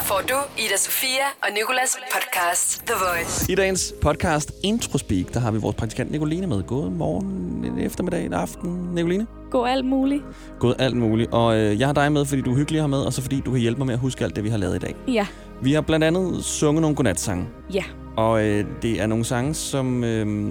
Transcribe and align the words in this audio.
Her 0.00 0.06
får 0.06 0.22
du 0.28 0.34
Ida 0.58 0.76
Sofia 0.76 1.26
og 1.42 1.48
Nikolas 1.54 1.98
podcast 2.14 2.82
The 2.86 2.94
Voice. 2.94 3.52
I 3.52 3.54
dagens 3.54 3.94
podcast 4.02 4.52
Introspeak, 4.62 5.34
der 5.34 5.40
har 5.40 5.50
vi 5.50 5.58
vores 5.58 5.76
praktikant 5.76 6.10
Nicoline 6.10 6.46
med. 6.46 6.62
God 6.62 6.90
morgen, 6.90 7.64
en 7.64 7.78
eftermiddag, 7.78 8.24
en 8.26 8.32
aften, 8.32 8.70
Nicoline. 8.94 9.26
Gå 9.50 9.64
alt 9.64 9.84
muligt. 9.84 10.22
God 10.58 10.74
alt 10.78 10.96
muligt. 10.96 11.32
Og 11.32 11.58
øh, 11.58 11.80
jeg 11.80 11.88
har 11.88 11.92
dig 11.92 12.12
med, 12.12 12.24
fordi 12.24 12.42
du 12.42 12.52
er 12.52 12.56
hyggelig 12.56 12.80
have 12.80 12.88
med, 12.88 12.98
og 12.98 13.12
så 13.12 13.22
fordi 13.22 13.40
du 13.40 13.50
kan 13.50 13.60
hjælpe 13.60 13.78
mig 13.78 13.86
med 13.86 13.94
at 13.94 14.00
huske 14.00 14.24
alt 14.24 14.36
det, 14.36 14.44
vi 14.44 14.48
har 14.48 14.58
lavet 14.58 14.76
i 14.76 14.78
dag. 14.78 14.94
Ja. 15.08 15.26
Vi 15.62 15.72
har 15.72 15.80
blandt 15.80 16.04
andet 16.04 16.44
sunget 16.44 16.80
nogle 16.82 16.96
godnatsange. 16.96 17.48
Ja. 17.74 17.84
Og 18.16 18.44
øh, 18.46 18.64
det 18.82 19.00
er 19.00 19.06
nogle 19.06 19.24
sange, 19.24 19.54
som 19.54 20.04
øh, 20.04 20.48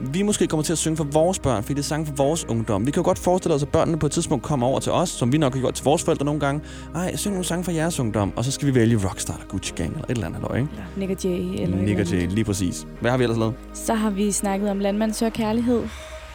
vi 0.00 0.22
måske 0.22 0.46
kommer 0.46 0.64
til 0.64 0.72
at 0.72 0.78
synge 0.78 0.96
for 0.96 1.04
vores 1.04 1.38
børn, 1.38 1.62
fordi 1.62 1.74
det 1.74 1.78
er 1.78 1.84
sange 1.84 2.06
for 2.06 2.14
vores 2.14 2.44
ungdom. 2.48 2.86
Vi 2.86 2.90
kan 2.90 3.00
jo 3.00 3.04
godt 3.04 3.18
forestille 3.18 3.54
os, 3.54 3.62
at 3.62 3.68
børnene 3.68 3.98
på 3.98 4.06
et 4.06 4.12
tidspunkt 4.12 4.44
kommer 4.44 4.66
over 4.66 4.80
til 4.80 4.92
os, 4.92 5.08
som 5.08 5.32
vi 5.32 5.38
nok 5.38 5.54
har 5.54 5.60
gjort 5.60 5.74
til 5.74 5.84
vores 5.84 6.04
forældre 6.04 6.24
nogle 6.24 6.40
gange. 6.40 6.60
Ej, 6.94 7.16
syng 7.16 7.32
nogle 7.32 7.44
sange 7.44 7.64
for 7.64 7.70
jeres 7.72 8.00
ungdom, 8.00 8.32
og 8.36 8.44
så 8.44 8.50
skal 8.50 8.68
vi 8.68 8.74
vælge 8.74 8.96
Rockstar 9.08 9.34
eller 9.34 9.46
Gucci 9.48 9.72
Gang 9.76 9.90
eller 9.90 10.04
et 10.04 10.10
eller 10.10 10.26
andet, 10.26 10.40
halløj, 10.40 10.56
ikke? 10.58 10.70
Nick 10.96 11.10
og 11.10 11.24
Jay. 11.24 11.62
Eller 11.62 11.76
Nick 11.76 11.98
eller 12.00 12.16
Jay, 12.16 12.26
lige 12.30 12.44
præcis. 12.44 12.86
Hvad 13.00 13.10
har 13.10 13.18
vi 13.18 13.24
ellers 13.24 13.38
lavet? 13.38 13.54
Så 13.74 13.94
har 13.94 14.10
vi 14.10 14.32
snakket 14.32 14.70
om 14.70 14.78
landmand 14.78 15.12
søger 15.12 15.30
kærlighed. 15.30 15.82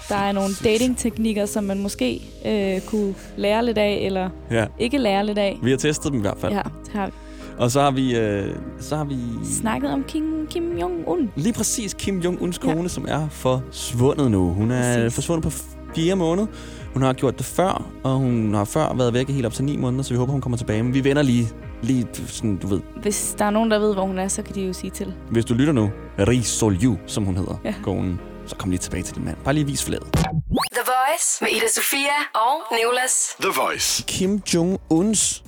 Der 0.10 0.16
er 0.18 0.32
nogle 0.32 0.50
datingteknikker, 0.64 1.46
som 1.46 1.64
man 1.64 1.80
måske 1.82 2.22
øh, 2.46 2.82
kunne 2.82 3.16
lære 3.38 3.66
lidt 3.66 3.78
af, 3.78 4.00
eller 4.06 4.30
Ja, 4.52 4.66
ikke 4.80 4.98
lære 4.98 5.26
lidt 5.26 5.38
af. 5.38 5.60
vi 5.64 5.70
har 5.72 5.78
testet 5.78 6.12
dem 6.12 6.20
i 6.20 6.22
hvert 6.22 6.38
fald. 6.40 6.54
Ja, 6.54 6.62
det 6.86 6.92
har 6.94 7.06
vi. 7.06 7.12
Og 7.62 7.72
så 7.72 7.82
har 7.82 7.92
vi, 7.92 8.18
øh, 8.18 8.56
så 8.80 8.96
har 8.96 9.04
vi 9.04 9.16
Snakket 9.62 9.92
om 9.92 10.04
Kim, 10.04 10.48
Kim 10.50 10.78
Jong-un. 10.78 11.28
lige 11.36 11.54
præcis 11.54 11.94
Kim 11.94 12.20
Jong-uns 12.20 12.60
Ja. 12.66 12.74
kone, 12.74 12.90
som 12.90 13.06
er 13.08 13.28
forsvundet 13.30 14.32
nu. 14.32 14.50
Hun 14.54 14.72
er 14.72 14.96
Præcis. 14.96 15.16
forsvundet 15.16 15.44
på 15.44 15.58
fire 15.96 16.16
måneder. 16.16 16.48
Hun 16.94 17.02
har 17.02 17.14
gjort 17.14 17.38
det 17.38 17.46
før, 17.46 17.86
og 18.04 18.12
hun 18.16 18.54
har 18.54 18.66
før 18.66 18.94
været 18.94 19.14
væk 19.14 19.30
i 19.30 19.34
helt 19.34 19.46
op 19.46 19.54
til 19.54 19.66
ni 19.66 19.78
måneder, 19.78 20.04
så 20.04 20.10
vi 20.14 20.18
håber, 20.18 20.32
hun 20.32 20.42
kommer 20.42 20.58
tilbage. 20.58 20.84
Men 20.84 20.94
vi 20.94 21.04
vender 21.04 21.22
lige, 21.22 21.50
lige 21.82 22.08
sådan, 22.28 22.58
du 22.58 22.68
ved, 22.68 22.82
Hvis 23.02 23.36
der 23.40 23.46
er 23.46 23.50
nogen, 23.50 23.72
der 23.72 23.80
ved, 23.80 23.94
hvor 23.94 24.04
hun 24.06 24.20
er, 24.20 24.28
så 24.28 24.42
kan 24.42 24.56
de 24.56 24.62
jo 24.62 24.74
sige 24.74 24.92
til. 24.92 25.14
hvis 25.30 25.46
du 25.46 25.54
lytter 25.54 25.74
nu, 25.74 25.90
Ri 26.20 26.42
Solju, 26.42 26.98
som 27.08 27.24
hun 27.26 27.38
hedder, 27.38 27.60
ja. 27.64 27.70
Ja. 27.70 27.76
konen, 27.84 28.20
så 28.46 28.56
kom 28.56 28.70
lige 28.70 28.80
tilbage 28.80 29.04
til 29.04 29.16
din 29.16 29.26
mand. 29.26 29.38
Bare 29.44 29.54
lige 29.54 29.66
vis 29.66 29.84
fladet. 29.84 30.08
The 30.14 30.84
Voice 30.86 31.38
med 31.42 31.50
Ida 31.52 31.68
Sofia 31.76 32.18
og 32.36 32.76
Nikolas. 32.78 33.36
The 33.42 33.52
Voice. 33.62 34.04
Kim 34.08 34.42
Jong-uns 34.54 35.44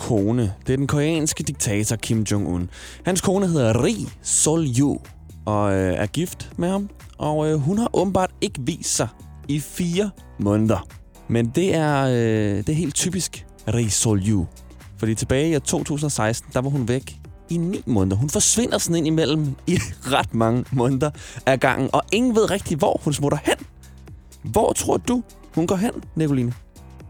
kone, 0.00 0.54
det 0.66 0.72
er 0.72 0.76
den 0.76 0.86
koreanske 0.86 1.42
diktator 1.42 1.96
Kim 1.96 2.26
Jong-un. 2.32 2.68
Hans 3.04 3.20
kone 3.20 3.46
hedder 3.48 3.84
Ri 3.84 4.08
Sol-ju 4.22 4.98
og 5.46 5.72
øh, 5.72 5.94
er 5.94 6.06
gift 6.06 6.50
med 6.56 6.68
ham. 6.68 6.90
Og 7.18 7.50
øh, 7.50 7.58
hun 7.58 7.78
har 7.78 7.90
åbenbart 7.92 8.30
ikke 8.40 8.60
vist 8.60 8.96
sig 8.96 9.08
i 9.48 9.60
fire 9.60 10.10
måneder. 10.38 10.86
Men 11.28 11.46
det 11.46 11.74
er, 11.74 12.04
øh, 12.04 12.56
det 12.56 12.68
er 12.68 12.72
helt 12.72 12.94
typisk 12.94 13.46
Ri 13.74 13.88
Sol-ju. 13.88 14.46
Fordi 14.98 15.14
tilbage 15.14 15.56
i 15.56 15.58
2016, 15.58 16.50
der 16.52 16.60
var 16.60 16.70
hun 16.70 16.88
væk 16.88 17.16
i 17.50 17.56
ni 17.56 17.82
måneder. 17.86 18.16
Hun 18.16 18.30
forsvinder 18.30 18.78
sådan 18.78 18.96
ind 18.96 19.06
imellem 19.06 19.54
i 19.66 19.78
ret 20.14 20.34
mange 20.34 20.64
måneder 20.72 21.10
af 21.46 21.60
gangen. 21.60 21.90
Og 21.92 22.02
ingen 22.12 22.34
ved 22.34 22.50
rigtig, 22.50 22.76
hvor 22.76 23.00
hun 23.04 23.12
smutter 23.12 23.38
hen. 23.44 23.56
Hvor 24.42 24.72
tror 24.72 24.96
du, 24.96 25.22
hun 25.54 25.66
går 25.66 25.76
hen, 25.76 25.92
Nicoline? 26.14 26.52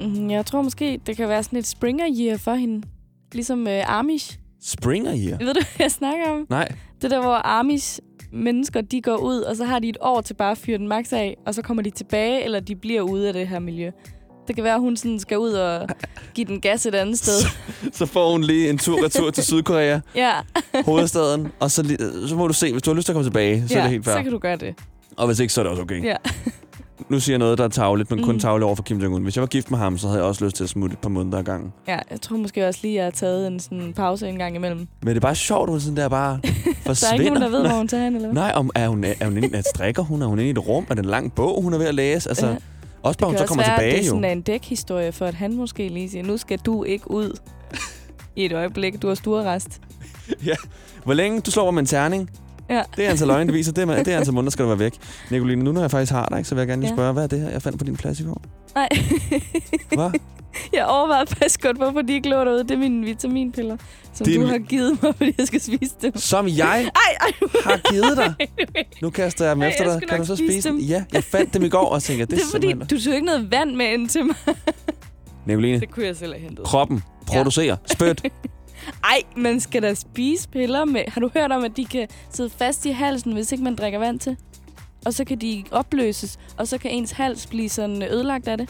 Mm, 0.01 0.31
Jeg 0.31 0.47
tror 0.47 0.63
måske, 0.63 1.01
det 1.07 1.17
kan 1.17 1.29
være 1.29 1.43
sådan 1.43 1.59
et 1.59 1.67
springer 1.67 2.07
year 2.21 2.37
for 2.37 2.55
hende. 2.55 2.87
Ligesom 3.33 3.67
øh, 3.69 3.99
Amish. 3.99 4.39
Springer 4.63 5.13
her? 5.15 5.39
Ved 5.39 5.55
du, 5.55 5.61
hvad 5.77 5.85
jeg 5.85 5.91
snakker 5.91 6.31
om? 6.31 6.47
Nej. 6.51 6.69
Det 7.03 7.11
der, 7.11 7.21
hvor 7.21 7.47
Amish 7.47 7.99
mennesker, 8.33 8.81
de 8.81 9.03
går 9.03 9.17
ud, 9.17 9.41
og 9.41 9.57
så 9.57 9.65
har 9.65 9.79
de 9.79 9.89
et 9.89 9.97
år 10.01 10.21
til 10.21 10.35
bare 10.35 10.51
at 10.51 10.59
fyre 10.59 10.79
den 10.79 10.89
max 10.89 11.13
af, 11.13 11.37
og 11.47 11.55
så 11.55 11.63
kommer 11.63 11.83
de 11.83 11.91
tilbage, 11.91 12.45
eller 12.45 12.61
de 12.61 12.77
bliver 12.77 13.01
ude 13.03 13.27
af 13.29 13.33
det 13.33 13.49
her 13.49 13.59
miljø. 13.59 13.91
Det 14.49 14.55
kan 14.57 14.65
være, 14.65 14.75
at 14.75 14.81
hun 14.81 14.97
sådan 14.97 15.19
skal 15.21 15.39
ud 15.39 15.51
og 15.53 15.89
give 16.35 16.45
den 16.47 16.61
gas 16.61 16.87
et 16.87 16.95
andet 16.95 17.19
sted. 17.19 17.33
Så 17.99 18.07
får 18.07 18.33
hun 18.33 18.45
lige 18.45 18.71
en 18.71 18.79
tur-retur 18.79 19.31
til 19.31 19.45
Sydkorea, 19.45 20.01
Ja, 20.15 20.33
hovedstaden, 20.85 21.49
og 21.61 21.71
så, 21.71 21.97
så 22.29 22.37
må 22.37 22.47
du 22.47 22.53
se, 22.53 22.73
hvis 22.73 22.83
du 22.83 22.91
har 22.91 22.97
lyst 22.97 23.05
til 23.07 23.13
at 23.13 23.15
komme 23.15 23.27
tilbage, 23.27 23.69
så 23.69 23.75
ja 23.75 23.79
er 23.81 23.83
det 23.83 23.91
helt 23.91 24.05
fair. 24.05 24.15
så 24.17 24.23
kan 24.23 24.33
du 24.33 24.39
gøre 24.39 24.57
det. 24.57 24.75
Og 25.17 25.27
hvis 25.27 25.39
ikke, 25.41 25.53
så 25.53 25.61
er 25.61 25.63
det 25.63 25.71
også 25.71 25.83
okay. 25.83 26.05
Ja. 26.05 26.17
Nu 27.11 27.21
siger 27.21 27.35
jeg 27.35 27.39
noget, 27.39 27.59
der 27.59 27.65
er 27.65 27.69
tavligt, 27.69 28.11
men 28.11 28.23
kun 28.25 28.35
Mm. 28.35 28.41
tavligt 28.41 28.65
over 28.65 28.75
for 28.75 28.83
Kim 28.83 29.01
Jong-un. 29.01 29.21
Hvis 29.23 29.37
jeg 29.37 29.41
var 29.41 29.47
gift 29.47 29.71
med 29.71 29.79
ham, 29.79 29.99
så 29.99 30.07
havde 30.07 30.19
jeg 30.21 30.29
også 30.29 30.45
lyst 30.45 30.57
til 30.57 30.65
at 30.65 30.71
smutte 30.71 30.93
et 30.95 30.99
par 30.99 31.09
måneder 31.09 31.39
ad 31.39 31.43
gangen. 31.45 31.73
ja, 31.89 31.99
jeg 32.11 32.21
tror 32.21 32.37
måske 32.37 32.67
også 32.69 32.81
lige, 32.83 32.93
at 32.93 32.97
jeg 32.97 33.05
har 33.05 33.11
taget 33.11 33.47
en 33.47 33.61
sådan 33.61 33.93
pause 33.97 34.29
en 34.29 34.39
gang 34.39 34.57
imellem. 34.57 34.79
Men 35.03 35.09
det 35.09 35.17
er 35.17 35.21
bare 35.21 35.35
sjovt, 35.35 35.69
at 35.69 35.73
hun 35.73 35.81
sådan 35.81 35.97
der 35.97 36.09
bare 36.09 36.41
forsvinder. 36.87 36.95
Der 37.01 37.07
er 37.09 37.13
ikke 37.13 37.25
nogen, 37.41 37.43
der 37.53 37.59
ved, 37.59 37.69
hvor 37.69 37.77
hun 37.79 37.89
tager 37.89 38.05
hen, 38.05 38.15
eller 38.17 38.29
hvad? 38.29 38.35
Nej, 38.35 38.53
om, 38.55 38.71
er 38.75 38.89
hun, 38.89 39.05
er 39.05 39.25
hun 39.25 39.37
inde, 39.37 39.59
at 39.59 39.65
strikker 39.75 40.03
hun? 40.03 40.23
Er 40.23 40.27
hun 40.27 40.39
inde 40.39 40.49
i 40.49 40.51
et 40.51 40.69
rum? 40.69 40.87
Er 40.91 40.95
det 40.95 41.05
en 41.05 41.11
lang 41.11 41.33
bog, 41.35 41.63
hun 41.63 41.73
er 41.75 41.79
ved 41.79 41.87
at 41.87 41.95
læse? 41.95 42.29
Altså, 42.29 42.47
Ja. 42.47 42.57
også 43.03 43.19
bare, 43.19 43.31
hun 43.31 43.39
så 43.39 43.47
kommer 43.47 43.65
være, 43.65 43.77
tilbage 43.77 43.89
at 43.91 43.95
det 43.99 44.03
er 44.03 44.07
jo. 44.07 44.11
sådan 44.23 44.39
en 44.39 44.43
dækhistorie 44.43 45.13
for, 45.13 45.27
at 45.27 45.35
han 45.35 45.57
måske 45.57 45.89
lige 45.89 46.11
siger, 46.11 46.25
nu 46.25 46.37
skal 46.37 46.59
du 46.59 46.85
ikke 46.85 47.11
ud 47.11 47.39
i 48.37 48.45
et 48.45 48.53
øjeblik. 48.53 49.03
Du 49.03 49.09
har 49.09 49.15
stuerrest. 49.15 49.81
Hvor 51.05 51.15
længe 51.15 51.41
du 51.41 51.51
slår 51.51 51.71
med 51.71 51.81
en 51.81 51.87
terning, 51.87 52.31
Ja. 52.71 52.83
det 52.97 53.07
er 53.07 53.11
antal 53.11 53.31
øjne, 53.31 53.47
det 53.47 53.55
viser. 53.55 53.73
Det 53.73 53.91
er, 53.91 54.03
det 54.03 54.15
er 54.15 54.19
antal 54.19 54.35
måneder, 54.35 54.51
skal 54.51 54.63
du 54.63 54.69
være 54.69 54.79
væk. 54.79 54.93
Nicoline, 55.31 55.65
nu 55.65 55.73
når 55.73 55.81
jeg 55.81 55.91
faktisk 55.91 56.13
har 56.13 56.27
dig, 56.27 56.47
så 56.47 56.55
vil 56.55 56.61
jeg 56.61 56.69
gerne 56.69 56.83
lige 56.83 56.91
Ja. 56.91 56.97
spørge, 56.97 57.13
hvad 57.13 57.23
er 57.23 57.27
det 57.27 57.41
her, 57.41 57.49
jeg 57.51 57.63
fandt 57.63 57.79
på 57.79 57.85
din 57.85 57.97
plads 57.97 58.21
i 58.21 58.25
går? 58.25 58.43
Nej. 58.75 58.89
Hvad? 59.93 60.11
jeg 60.77 60.85
overvejede 60.87 61.27
faktisk 61.27 61.63
godt, 61.63 61.77
hvorfor 61.77 62.03
de 62.03 62.13
ikke 62.13 62.29
lå 62.29 62.37
derude. 62.45 62.63
Det 62.63 62.71
er 62.71 62.77
mine 62.79 63.05
vitaminpiller, 63.07 63.77
som 64.15 64.25
Din- 64.27 64.41
du 64.41 64.47
har 64.47 64.59
givet 64.59 65.03
mig, 65.03 65.15
fordi 65.19 65.35
jeg 65.39 65.47
skal 65.47 65.61
spise 65.61 65.95
dem. 66.03 66.17
Som 66.17 66.49
jeg 66.49 66.91
Ej, 66.97 67.15
ej. 67.21 67.33
har 67.65 67.91
givet 67.93 68.17
dig. 68.17 68.35
Nu 69.03 69.11
kaster 69.11 69.45
jeg 69.45 69.55
dem 69.55 69.63
Ej, 69.63 69.69
efter 69.69 69.85
dig. 69.99 70.09
Kan 70.09 70.19
du 70.19 70.25
så 70.27 70.37
spise 70.37 70.69
dem? 70.69 70.77
dem. 70.79 70.87
Ja, 70.87 71.05
jeg 71.13 71.25
fandt 71.25 71.55
dem 71.55 71.63
i 71.63 71.69
går 71.69 71.87
og 71.89 72.03
tænkte, 72.03 72.25
det, 72.27 72.31
Det 72.31 72.41
er 72.43 72.51
fordi, 72.51 72.69
simpelthen- 72.69 72.99
du 72.99 73.05
tog 73.05 73.15
ikke 73.15 73.27
noget 73.27 73.51
vand 73.53 73.71
med 73.77 73.87
ind 73.87 74.09
til 74.09 74.25
mig. 74.27 74.35
Nicoline, 75.47 75.81
Det 75.81 75.91
kunne 75.91 76.07
jeg 76.07 76.17
selv 76.17 76.33
have 76.33 76.43
hentet. 76.43 76.65
kroppen 76.65 77.03
producerer 77.27 77.77
spyt. 77.93 78.23
Ej, 79.05 79.23
man 79.37 79.61
skal 79.61 79.83
da 79.83 79.95
spise 79.95 80.49
piller 80.49 80.85
med. 80.85 81.03
Har 81.09 81.21
du 81.21 81.31
hørt 81.35 81.53
om, 81.53 81.65
at 81.65 81.77
de 81.77 81.85
kan 81.85 82.09
sidde 82.31 82.51
fast 82.51 82.87
i 82.87 82.91
halsen, 82.91 83.33
hvis 83.33 83.53
ikke 83.53 83.65
man 83.65 83.77
drikker 83.77 83.99
vand 83.99 84.21
til? 84.21 84.37
Og 85.07 85.15
så 85.15 85.25
kan 85.25 85.39
de 85.39 85.65
opløses, 85.71 86.39
og 86.57 86.69
så 86.69 86.79
kan 86.79 86.91
ens 86.91 87.11
hals 87.11 87.47
blive 87.47 87.69
sådan 87.69 88.03
ødelagt 88.03 88.49
af 88.49 88.59
det. 88.59 88.69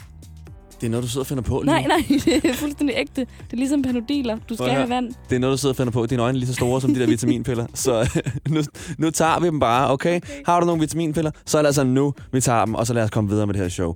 Det 0.81 0.87
er 0.87 0.91
noget, 0.91 1.05
du 1.05 1.09
sidder 1.09 1.23
og 1.23 1.27
finder 1.27 1.43
på 1.43 1.61
lige 1.61 1.67
Nej, 1.67 1.87
nej, 1.87 2.05
det 2.25 2.45
er 2.45 2.55
fuldstændig 2.55 2.97
ægte. 2.97 3.21
Det 3.21 3.53
er 3.53 3.57
ligesom 3.57 3.83
panodiler. 3.83 4.39
Du 4.49 4.55
skal 4.55 4.69
have 4.71 4.89
vand. 4.89 5.15
Det 5.31 5.37
er 5.37 5.41
noget, 5.41 5.53
du 5.53 5.59
sidder 5.59 5.73
og 5.73 5.77
finder 5.77 5.93
på. 5.93 6.07
Dine 6.07 6.23
øjne 6.23 6.37
er 6.37 6.39
lige 6.39 6.47
så 6.47 6.55
store 6.55 6.81
som 6.81 6.95
de 6.95 7.01
der 7.01 7.07
vitaminpiller. 7.07 7.67
Så 7.75 8.21
nu, 8.49 8.63
nu 8.99 9.11
tager 9.11 9.41
vi 9.41 9.47
dem 9.47 9.61
bare, 9.61 9.91
okay? 9.91 10.17
okay? 10.17 10.43
Har 10.47 10.61
du 10.61 10.67
nogle 10.67 10.81
vitaminpiller, 10.81 11.31
så 11.47 11.59
er 11.59 11.63
det 11.63 11.67
altså 11.67 11.85
nu, 11.85 12.15
vi 12.33 12.41
tager 12.41 12.65
dem, 12.65 12.75
og 12.75 12.87
så 12.87 12.95
lad 12.95 13.03
os 13.05 13.11
komme 13.11 13.31
videre 13.31 13.47
med 13.47 13.55
det 13.55 13.63
her 13.63 13.69
show. 13.69 13.95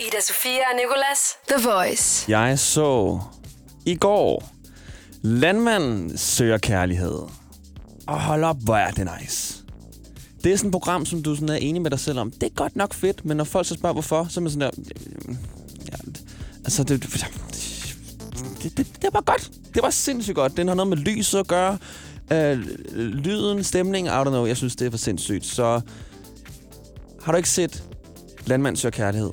Ida 0.00 0.20
Sofia 0.22 0.50
og 0.50 0.76
Nikolas. 0.76 1.36
The 1.48 1.68
Voice. 1.68 2.30
Jeg 2.32 2.58
så 2.58 3.20
i 3.86 3.94
går 3.94 4.55
Landmanden 5.22 6.18
søger 6.18 6.58
kærlighed. 6.58 7.18
Og 8.06 8.20
hold 8.20 8.44
op, 8.44 8.56
hvor 8.64 8.76
er 8.76 8.90
det 8.90 9.08
nice. 9.20 9.64
Det 10.44 10.52
er 10.52 10.56
sådan 10.56 10.68
et 10.68 10.72
program, 10.72 11.06
som 11.06 11.22
du 11.22 11.34
sådan 11.34 11.48
er 11.48 11.54
enig 11.54 11.82
med 11.82 11.90
dig 11.90 12.00
selv 12.00 12.18
om. 12.18 12.30
Det 12.30 12.42
er 12.42 12.54
godt 12.54 12.76
nok 12.76 12.94
fedt, 12.94 13.24
men 13.24 13.36
når 13.36 13.44
folk 13.44 13.66
så 13.66 13.74
spørger, 13.74 13.92
hvorfor, 13.92 14.26
så 14.28 14.40
er 14.40 14.42
man 14.42 14.50
sådan 14.50 14.60
der... 14.60 14.70
Øh, 15.28 15.34
ja, 15.92 16.20
altså, 16.64 16.84
det, 16.84 17.02
det, 17.02 17.26
det, 18.62 18.76
det, 18.76 18.86
det 19.02 19.10
var 19.12 19.20
godt. 19.20 19.50
Det 19.74 19.82
var 19.82 19.90
sindssygt 19.90 20.34
godt. 20.34 20.56
Den 20.56 20.68
har 20.68 20.74
noget 20.74 20.88
med 20.88 20.96
lyset 20.96 21.38
at 21.38 21.46
gøre. 21.46 21.78
Øh, 22.32 22.58
lyden, 22.96 23.64
stemning, 23.64 24.06
I 24.06 24.10
don't 24.10 24.24
know. 24.24 24.46
Jeg 24.46 24.56
synes, 24.56 24.76
det 24.76 24.86
er 24.86 24.90
for 24.90 24.98
sindssygt. 24.98 25.46
Så 25.46 25.80
har 27.22 27.32
du 27.32 27.36
ikke 27.36 27.48
set 27.48 27.84
Landmand 28.46 28.76
søger 28.76 28.90
kærlighed, 28.90 29.30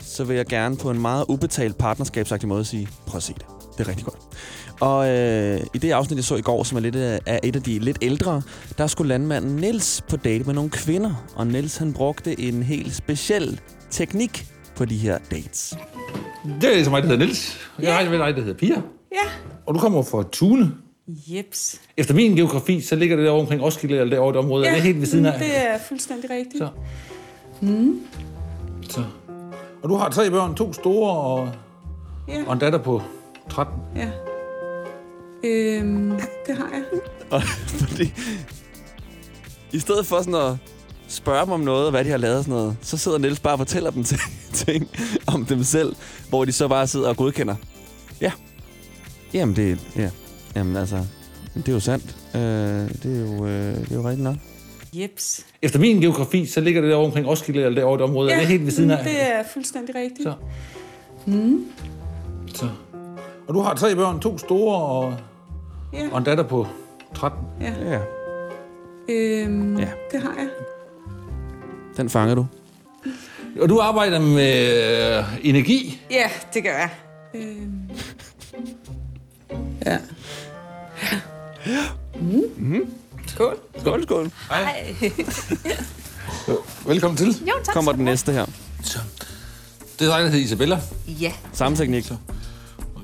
så 0.00 0.24
vil 0.24 0.36
jeg 0.36 0.46
gerne 0.46 0.76
på 0.76 0.90
en 0.90 1.00
meget 1.00 1.24
ubetalt 1.28 1.78
partnerskabsagtig 1.78 2.48
måde 2.48 2.64
sige, 2.64 2.88
prøv 3.06 3.16
at 3.16 3.22
se 3.22 3.34
det. 3.34 3.53
Det 3.78 3.84
er 3.84 3.88
rigtig 3.88 4.04
godt. 4.04 4.18
Og 4.80 5.08
øh, 5.08 5.60
i 5.74 5.78
det 5.78 5.90
afsnit, 5.90 6.16
jeg 6.16 6.24
så 6.24 6.36
i 6.36 6.40
går, 6.40 6.62
som 6.62 6.76
er 6.76 6.80
lidt 6.82 6.96
af, 6.96 7.20
af 7.26 7.40
et 7.42 7.56
af 7.56 7.62
de 7.62 7.78
lidt 7.78 7.98
ældre, 8.02 8.42
der 8.78 8.86
skulle 8.86 9.08
landmanden 9.08 9.56
Nils 9.56 10.02
på 10.08 10.16
date 10.16 10.44
med 10.44 10.54
nogle 10.54 10.70
kvinder. 10.70 11.24
Og 11.36 11.46
Nils 11.46 11.76
han 11.76 11.92
brugte 11.92 12.40
en 12.40 12.62
helt 12.62 12.94
speciel 12.96 13.60
teknik 13.90 14.46
på 14.76 14.84
de 14.84 14.96
her 14.96 15.18
dates. 15.30 15.76
Det 16.60 16.80
er 16.80 16.84
så 16.84 16.90
mig, 16.90 17.02
der 17.02 17.08
hedder 17.08 17.24
Niels. 17.24 17.56
Jeg 17.82 17.96
har 17.96 18.10
med 18.10 18.18
dig, 18.18 18.34
der 18.34 18.40
hedder 18.40 18.54
Pia. 18.58 18.82
Ja. 19.12 19.30
Og 19.66 19.74
du 19.74 19.78
kommer 19.80 20.02
fra 20.02 20.24
Tune. 20.32 20.72
Jeps. 21.08 21.80
Efter 21.96 22.14
min 22.14 22.36
geografi, 22.36 22.80
så 22.80 22.96
ligger 22.96 23.16
det 23.16 23.24
derovre 23.24 23.40
omkring 23.42 23.62
Roskilde, 23.62 23.96
eller 23.96 24.10
derovre 24.16 24.30
i 24.30 24.32
det 24.36 24.44
område. 24.44 24.64
Ja. 24.64 24.70
Er 24.70 24.74
det 24.74 24.82
helt 24.82 24.98
ved 25.00 25.06
siden 25.06 25.26
af? 25.26 25.38
Det 25.38 25.56
er 25.56 25.78
fuldstændig 25.88 26.30
rigtigt. 26.30 26.58
Så. 26.58 26.68
Så. 28.90 29.04
Og 29.82 29.88
du 29.88 29.96
har 29.96 30.08
tre 30.10 30.30
børn, 30.30 30.54
to 30.54 30.72
store 30.72 31.12
og, 31.18 31.48
Ja. 32.28 32.42
og 32.46 32.52
en 32.52 32.58
datter 32.58 32.78
på 32.78 33.02
13. 33.50 33.74
Ja. 33.96 34.10
Øhm, 35.44 36.10
det 36.46 36.56
har 36.56 36.70
jeg. 36.72 36.82
Og 37.30 37.42
fordi, 37.80 38.12
i 39.72 39.78
stedet 39.78 40.06
for 40.06 40.18
sådan 40.18 40.34
at 40.34 40.56
spørge 41.08 41.44
dem 41.44 41.52
om 41.52 41.60
noget, 41.60 41.84
og 41.84 41.90
hvad 41.90 42.04
de 42.04 42.10
har 42.10 42.16
lavet 42.16 42.38
og 42.38 42.44
sådan 42.44 42.58
noget, 42.58 42.76
så 42.82 42.96
sidder 42.96 43.18
Niels 43.18 43.40
bare 43.40 43.54
og 43.54 43.58
fortæller 43.58 43.90
dem 43.90 44.04
ting, 44.10 44.20
ting 44.52 44.88
om 45.26 45.44
dem 45.44 45.62
selv, 45.62 45.96
hvor 46.28 46.44
de 46.44 46.52
så 46.52 46.68
bare 46.68 46.86
sidder 46.86 47.08
og 47.08 47.16
godkender. 47.16 47.54
Ja. 48.20 48.32
Jamen, 49.34 49.56
det, 49.56 49.78
ja. 49.96 50.10
Jamen, 50.56 50.76
altså, 50.76 51.04
det 51.54 51.68
er 51.68 51.72
jo 51.72 51.80
sandt. 51.80 52.16
Øh, 52.34 52.40
det, 52.40 53.16
er 53.16 53.20
jo, 53.20 53.46
øh, 53.46 53.76
det 53.76 53.90
er 53.90 53.94
jo 53.94 54.08
rigtigt 54.08 54.24
nok. 54.24 54.36
Jeps. 54.92 55.46
Efter 55.62 55.78
min 55.78 56.00
geografi, 56.00 56.46
så 56.46 56.60
ligger 56.60 56.80
det 56.80 56.90
derovre 56.90 57.06
omkring 57.06 57.26
Roskilde, 57.26 57.62
eller 57.62 57.80
derovre 57.80 57.94
i 57.94 57.98
det 57.98 58.04
område. 58.10 58.30
Ja. 58.30 58.36
Er 58.36 58.40
det 58.40 58.48
helt 58.48 58.64
ved 58.64 58.72
siden 58.72 58.90
af? 58.90 59.04
Det 59.04 59.22
er 59.22 59.42
fuldstændig 59.52 59.94
rigtigt. 59.94 60.22
Så. 60.22 60.34
Så. 62.54 62.68
Og 63.48 63.54
du 63.54 63.60
har 63.60 63.74
tre 63.74 63.94
børn, 63.96 64.20
to 64.20 64.38
store 64.38 64.76
og, 64.78 65.14
Ja. 65.92 66.08
Og 66.12 66.18
en 66.18 66.24
datter 66.24 66.44
på 66.44 66.66
13. 67.14 67.38
Ja, 67.60 67.98
Øhm, 69.08 69.78
Ja. 69.78 69.88
Det 70.12 70.22
har 70.22 70.34
jeg. 70.38 70.48
den 71.96 72.10
fanger 72.10 72.34
du. 72.34 72.46
Og 73.60 73.68
du 73.68 73.80
arbejder 73.80 74.20
med 74.20 75.18
øh, 75.18 75.24
energi. 75.42 76.00
Ja, 76.10 76.30
det 76.54 76.62
gør 76.62 76.70
jeg. 76.70 76.90
Øhm. 77.34 77.90
Ja. 79.86 79.98
Skål. 83.26 83.58
Skål, 83.80 84.02
skål. 84.02 84.26
Velkommen 86.86 87.16
til. 87.16 87.26
Jo, 87.28 87.52
tak. 87.64 87.74
Kommer 87.74 87.92
den 87.92 88.04
næste 88.04 88.32
her. 88.32 88.46
Så. 88.82 88.98
Det 89.98 90.08
er 90.08 90.16
dig, 90.16 90.24
der 90.24 90.30
hedder 90.30 90.44
Isabella. 90.44 90.80
Ja. 91.20 91.32
Samme 91.52 91.76
teknik. 91.76 92.10
Og 92.10 92.16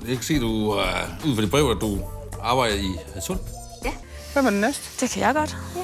Jeg 0.07 0.15
kan 0.15 0.23
se, 0.23 0.39
du 0.39 0.47
uh, 0.47 0.77
ud 1.25 1.35
fra 1.35 1.41
det 1.41 1.51
brev, 1.51 1.69
at 1.69 1.81
du 1.81 1.99
arbejder 2.41 2.75
i 2.75 2.95
Hadsund. 3.13 3.39
Hvem 4.33 4.45
er 4.45 4.49
den 4.49 4.61
næste? 4.61 4.81
Det 4.99 5.09
kan 5.09 5.21
jeg 5.21 5.33
godt. 5.33 5.57
Ja. 5.75 5.81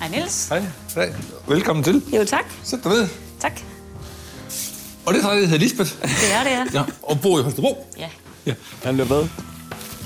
Hej, 0.00 0.08
Niels. 0.08 0.48
Hej. 0.48 0.62
Hej. 0.94 1.12
Velkommen 1.48 1.84
til. 1.84 2.02
Jo, 2.16 2.24
tak. 2.24 2.44
Sæt 2.64 2.84
dig 2.84 2.92
ned. 2.92 3.08
Tak. 3.40 3.60
Og 5.06 5.14
det 5.14 5.24
er 5.24 5.28
der 5.28 5.34
hedder 5.34 5.58
Lisbeth. 5.58 5.90
Det 6.02 6.32
er 6.32 6.44
det, 6.44 6.50
ja. 6.50 6.64
Ja, 6.74 6.84
og 7.02 7.20
bor 7.20 7.38
i 7.38 7.42
Holstebro. 7.42 7.86
Ja. 7.98 8.08
Ja. 8.46 8.54
Han 8.84 8.94
bliver 8.94 9.08
ved. 9.08 9.28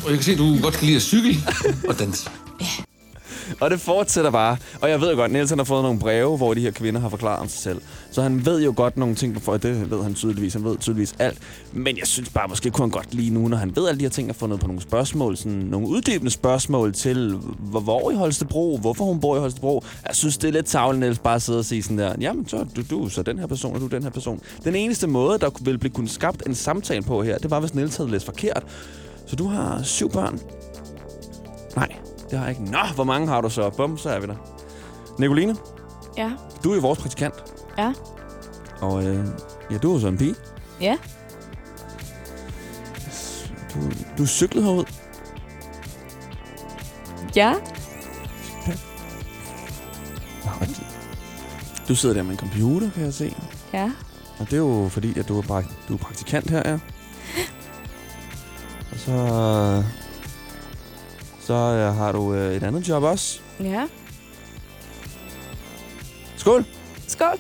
Og 0.05 0.11
jeg 0.11 0.15
kan 0.15 0.23
se, 0.23 0.33
at 0.33 0.39
du 0.39 0.59
godt 0.63 0.75
kan 0.75 0.87
lide 0.87 0.97
at 0.97 1.03
cykle 1.03 1.37
og 1.89 1.99
danse. 1.99 2.31
Og 3.63 3.71
det 3.71 3.81
fortsætter 3.81 4.31
bare. 4.31 4.57
Og 4.81 4.91
jeg 4.91 5.01
ved 5.01 5.11
jo 5.11 5.17
godt, 5.17 5.33
Niels 5.33 5.51
han 5.51 5.59
har 5.59 5.65
fået 5.65 5.83
nogle 5.83 5.99
breve, 5.99 6.37
hvor 6.37 6.55
de 6.55 6.61
her 6.61 6.71
kvinder 6.71 7.01
har 7.01 7.09
forklaret 7.09 7.41
om 7.41 7.49
sig 7.49 7.59
selv. 7.59 7.81
Så 8.11 8.23
han 8.23 8.47
ved 8.47 8.63
jo 8.65 8.73
godt 8.77 8.97
nogle 8.97 9.15
ting, 9.15 9.43
for 9.43 9.57
det 9.57 9.91
ved 9.91 10.03
han 10.03 10.15
tydeligvis. 10.15 10.53
Han 10.53 10.65
ved 10.65 10.79
tydeligvis 10.79 11.15
alt. 11.19 11.39
Men 11.73 11.99
jeg 11.99 12.07
synes 12.07 12.31
bare, 12.31 12.49
måske 12.49 12.71
kunne 12.71 12.83
han 12.83 12.91
godt 12.91 13.15
lige 13.15 13.31
nu, 13.31 13.49
når 13.49 13.57
han 13.57 13.77
ved 13.77 13.89
alle 13.89 13.99
de 13.99 14.05
her 14.05 14.11
ting, 14.11 14.31
at 14.31 14.37
få 14.37 14.47
noget 14.47 14.61
på 14.61 14.67
nogle 14.67 14.83
spørgsmål. 14.83 15.37
Sådan 15.37 15.53
nogle 15.53 15.89
uddybende 15.89 16.31
spørgsmål 16.31 16.93
til, 16.93 17.39
hvor, 17.59 17.81
hvor 17.81 18.11
i 18.11 18.15
Holstebro, 18.15 18.79
hvorfor 18.79 19.05
hun 19.05 19.21
bor 19.21 19.37
i 19.37 19.41
Holstebro. 19.41 19.85
Jeg 20.07 20.17
synes, 20.17 20.39
det 20.39 20.49
er 20.49 20.53
lidt 20.53 20.67
tavlen, 20.67 21.01
Niels, 21.01 21.19
bare 21.19 21.35
at 21.35 21.43
sidde 21.43 21.59
og 21.59 21.65
sige 21.65 21.83
sådan 21.83 21.99
der, 21.99 22.15
jamen, 22.21 22.49
så 22.49 22.67
du, 22.77 22.83
du 22.91 23.09
så 23.09 23.23
den 23.23 23.39
her 23.39 23.47
person, 23.47 23.75
og 23.75 23.81
du 23.81 23.87
den 23.87 24.03
her 24.03 24.11
person. 24.11 24.41
Den 24.65 24.75
eneste 24.75 25.07
måde, 25.07 25.39
der 25.39 25.51
ville 25.61 25.79
blive 25.79 25.93
kunne 25.93 26.09
skabt 26.09 26.43
en 26.47 26.55
samtale 26.55 27.03
på 27.03 27.23
her, 27.23 27.39
det 27.39 27.51
var, 27.51 27.61
hvis 27.61 27.75
Niels 27.75 27.97
havde 27.97 28.11
læst 28.11 28.25
forkert. 28.25 28.63
Så 29.27 29.37
du 29.37 29.47
har 29.47 29.83
syv 29.83 30.11
børn. 30.11 30.41
Nej, 31.77 31.89
det 32.33 32.39
har 32.41 32.47
jeg 32.49 32.61
ikke. 32.61 32.73
Nå, 32.73 32.79
hvor 32.95 33.05
mange 33.05 33.29
har 33.29 33.41
du 33.41 33.51
så? 33.51 33.71
Bum, 33.71 33.99
så 33.99 34.09
er 34.11 34.21
vi 34.21 34.27
der. 34.27 34.37
Nicoline, 35.19 35.57
Ja. 36.17 36.31
du 36.65 36.71
er 36.71 36.75
jo 36.75 36.81
vores 36.81 36.99
praktikant. 36.99 37.35
Ja. 37.79 37.93
Og 38.81 39.05
øh, 39.05 39.27
ja, 39.71 39.79
du 39.79 39.91
er 39.91 39.95
jo 39.95 40.01
så 40.01 40.09
en 40.09 40.19
pige. 40.19 40.35
Ja. 40.81 40.97
Du, 43.75 43.79
du 44.19 44.27
cyklede 44.27 44.65
herud. 44.67 44.85
Ja. 47.37 47.55
Du 51.89 51.95
sidder 51.95 52.15
der 52.15 52.23
med 52.23 52.31
en 52.33 52.39
computer, 52.39 52.91
kan 52.91 53.05
jeg 53.05 53.15
se. 53.15 53.37
Ja. 53.73 53.91
Og 54.39 54.47
det 54.47 54.53
er 54.53 54.57
jo 54.57 54.89
fordi, 54.91 55.19
at 55.19 55.29
du 55.29 55.39
er, 55.39 55.63
du 55.89 55.95
er 55.95 55.99
praktikant 55.99 56.51
her, 56.51 56.63
ja. 56.71 56.75
Og 58.93 58.99
så... 58.99 59.83
Så 61.53 61.59
øh, 61.59 61.95
har 61.95 62.13
du 62.13 62.35
øh, 62.35 62.55
et 62.57 62.63
andet 62.63 62.89
job 62.89 63.03
også. 63.03 63.41
Ja. 63.61 63.87
Skål! 66.37 66.65
Skål. 67.09 67.39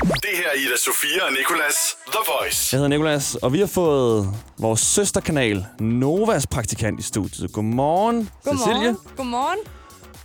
Det 0.00 0.30
her 0.34 0.48
er 0.48 0.56
Ida 0.58 0.76
Sofia 0.84 1.24
og 1.26 1.32
Nicolas 1.32 1.74
The 2.06 2.18
Voice. 2.40 2.68
Jeg 2.74 2.78
hedder 2.78 2.88
Nikolas, 2.88 3.34
og 3.34 3.52
vi 3.52 3.58
har 3.60 3.66
fået 3.66 4.28
vores 4.58 4.80
søsterkanal, 4.80 5.66
Novas 5.80 6.46
praktikant 6.46 7.00
i 7.00 7.02
studiet. 7.02 7.52
Godmorgen, 7.52 8.30
Cecilie. 8.44 8.96
Godmorgen. 9.16 9.58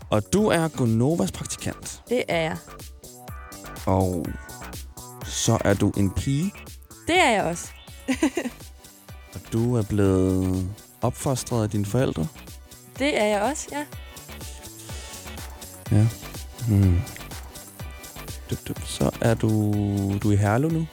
Og 0.09 0.33
du 0.33 0.47
er 0.47 0.67
Gonovas 0.67 1.31
praktikant. 1.31 2.01
Det 2.09 2.23
er 2.27 2.41
jeg. 2.41 2.57
Og 3.85 4.25
så 5.25 5.57
er 5.65 5.73
du 5.73 5.89
en 5.97 6.11
pige, 6.11 6.53
Det 7.07 7.19
er 7.19 7.29
jeg 7.31 7.43
også. 7.43 7.67
og 9.33 9.39
du 9.53 9.75
er 9.77 9.83
blevet 9.89 10.69
opfostret 11.01 11.63
af 11.63 11.69
dine 11.69 11.85
forældre. 11.85 12.27
Det 12.99 13.21
er 13.21 13.25
jeg 13.25 13.41
også, 13.41 13.67
ja. 13.71 13.85
Ja. 15.97 16.07
Hmm. 16.67 17.01
Dup, 18.49 18.67
dup. 18.67 18.81
Så 18.85 19.11
er 19.21 19.33
du, 19.33 19.49
du 20.23 20.29
er 20.29 20.33
i 20.33 20.35
Herlev 20.35 20.71
nu. 20.71 20.87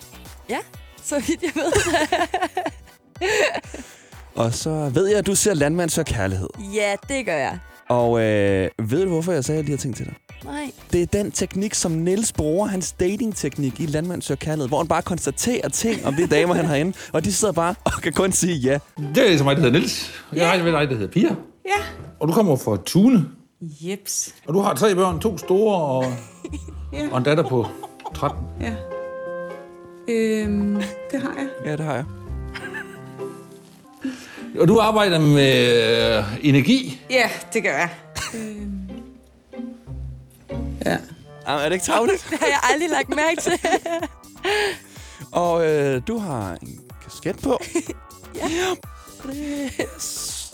Så 1.03 1.15
vidt 1.27 1.43
jeg 1.43 1.51
ved. 1.55 1.73
Og 4.45 4.55
så 4.55 4.89
ved 4.95 5.07
jeg, 5.07 5.19
at 5.19 5.27
du 5.27 5.35
ser 5.35 5.55
landmand 5.55 5.91
søger 5.91 6.05
kærlighed. 6.05 6.49
ja, 6.75 6.97
det 7.09 7.27
gør 7.27 7.37
jeg. 7.37 7.59
Og 7.89 8.21
øh, 8.21 8.71
ved 8.79 9.03
du, 9.05 9.09
hvorfor 9.09 9.33
jeg 9.33 9.45
sagde 9.45 9.63
de 9.63 9.67
her 9.69 9.77
ting 9.77 9.97
til 9.97 10.07
dig? 10.07 10.15
Nej. 10.49 10.71
Det 10.93 11.03
er 11.03 11.07
den 11.07 11.31
teknik, 11.31 11.75
som 11.75 11.93
Niels 11.93 12.33
bruger, 12.33 12.67
hans 12.67 12.93
datingteknik 12.93 13.81
i 13.81 13.87
Landmand 13.87 14.23
søger 14.23 14.37
kærlighed, 14.39 14.69
hvor 14.69 14.79
han 14.79 14.89
bare 14.89 15.03
konstaterer 15.03 15.69
ting 15.69 16.07
om 16.07 16.15
de 16.15 16.27
damer, 16.27 16.55
han 16.55 16.65
har 16.65 16.75
inde, 16.77 16.93
og 17.13 17.25
de 17.25 17.33
sidder 17.33 17.53
bare 17.55 17.75
og 17.85 17.93
kan 18.03 18.13
kun 18.13 18.33
sige 18.33 18.55
ja. 18.57 18.79
Det 19.15 19.33
er 19.33 19.39
så 19.39 19.45
mig, 19.45 19.57
der 19.57 19.63
hedder 19.63 19.79
Niels. 19.79 20.11
Jeg 20.33 20.51
har 20.51 20.65
med 20.65 20.73
dig, 20.73 20.89
der 20.89 20.95
hedder 20.95 21.09
Pia. 21.13 21.29
Ja. 21.67 21.83
Og 22.21 22.29
du 22.29 22.33
kommer 22.33 22.57
fra 22.57 22.77
Tune. 22.87 23.25
Jeps. 23.61 24.35
Og 24.47 24.55
du 24.55 24.61
har 24.61 24.75
tre 24.75 24.95
børn, 24.95 25.21
to 25.21 25.39
store 25.39 25.77
og, 25.83 26.05
Ja. 26.93 27.09
og 27.13 27.19
en 27.19 27.25
datter 27.25 27.49
på 27.49 27.67
13. 28.15 28.39
Ja. 28.61 28.73
Øhm, 30.09 30.75
det 31.13 31.21
har 31.23 31.35
jeg. 31.39 31.49
Ja, 31.67 31.73
det 31.77 31.81
har 31.85 31.95
jeg. 31.95 32.05
Og 34.61 34.69
du 34.69 34.79
arbejder 34.79 35.19
med 35.21 36.19
øh, 36.19 36.25
energi. 36.43 37.01
Ja, 37.11 37.31
det 37.53 37.63
gør 37.63 37.71
jeg. 37.71 37.89
øhm. 38.35 38.78
Ja. 40.89 40.99
Jamen, 41.49 41.65
er 41.65 41.69
det 41.69 41.73
ikke 41.73 41.87
travlt? 41.87 42.27
Det 42.31 42.39
har 42.39 42.47
jeg 42.47 42.61
aldrig 42.73 42.91
lagt 42.91 43.09
mærke 43.09 43.41
til. 43.41 43.53
og 45.45 45.67
øh, 45.67 46.03
du 46.07 46.19
har 46.19 46.59
en 46.63 46.81
kasket 47.05 47.37
på. 47.43 47.61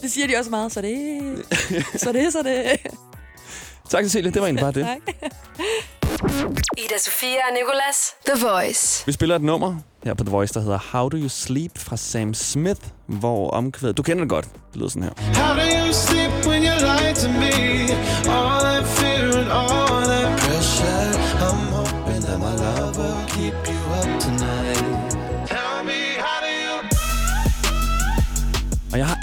Det 0.03 0.13
siger 0.13 0.27
de 0.27 0.37
også 0.37 0.51
meget, 0.51 0.73
så 0.73 0.81
det... 0.81 1.21
Så 1.97 2.13
det, 2.13 2.33
så 2.33 2.43
det... 2.43 2.77
Tak, 3.91 4.05
Cecilie. 4.05 4.31
Det 4.31 4.41
var 4.43 4.47
egentlig 4.47 4.63
bare 4.63 4.73
det. 4.73 4.85
Tak. 4.85 5.15
Ida 6.79 6.99
Sofia 6.99 7.37
og 7.49 7.55
Nicolas 7.55 8.15
The 8.27 8.47
Voice. 8.47 9.07
Vi 9.07 9.13
spiller 9.13 9.37
et 9.37 9.43
nummer 9.43 9.77
her 10.05 10.15
på 10.15 10.25
The 10.25 10.31
Voice, 10.31 10.55
der 10.55 10.61
hedder 10.61 10.79
How 10.93 11.09
Do 11.09 11.17
You 11.17 11.29
Sleep 11.29 11.79
fra 11.79 11.97
Sam 11.97 12.35
Smith, 12.35 12.81
hvor 13.07 13.51
omkvædet... 13.51 13.97
Du 13.97 14.03
kender 14.03 14.25
det 14.25 14.31
godt. 14.31 14.45
Det 14.45 14.77
lyder 14.77 14.89
sådan 14.89 15.03
her. 15.03 15.43
How 15.43 15.55
do 15.55 15.87
you 15.87 15.93
sleep 15.93 16.47
when 16.47 16.63
you 16.63 16.75
lie 16.81 17.15
to 17.15 17.29
me? 17.29 18.14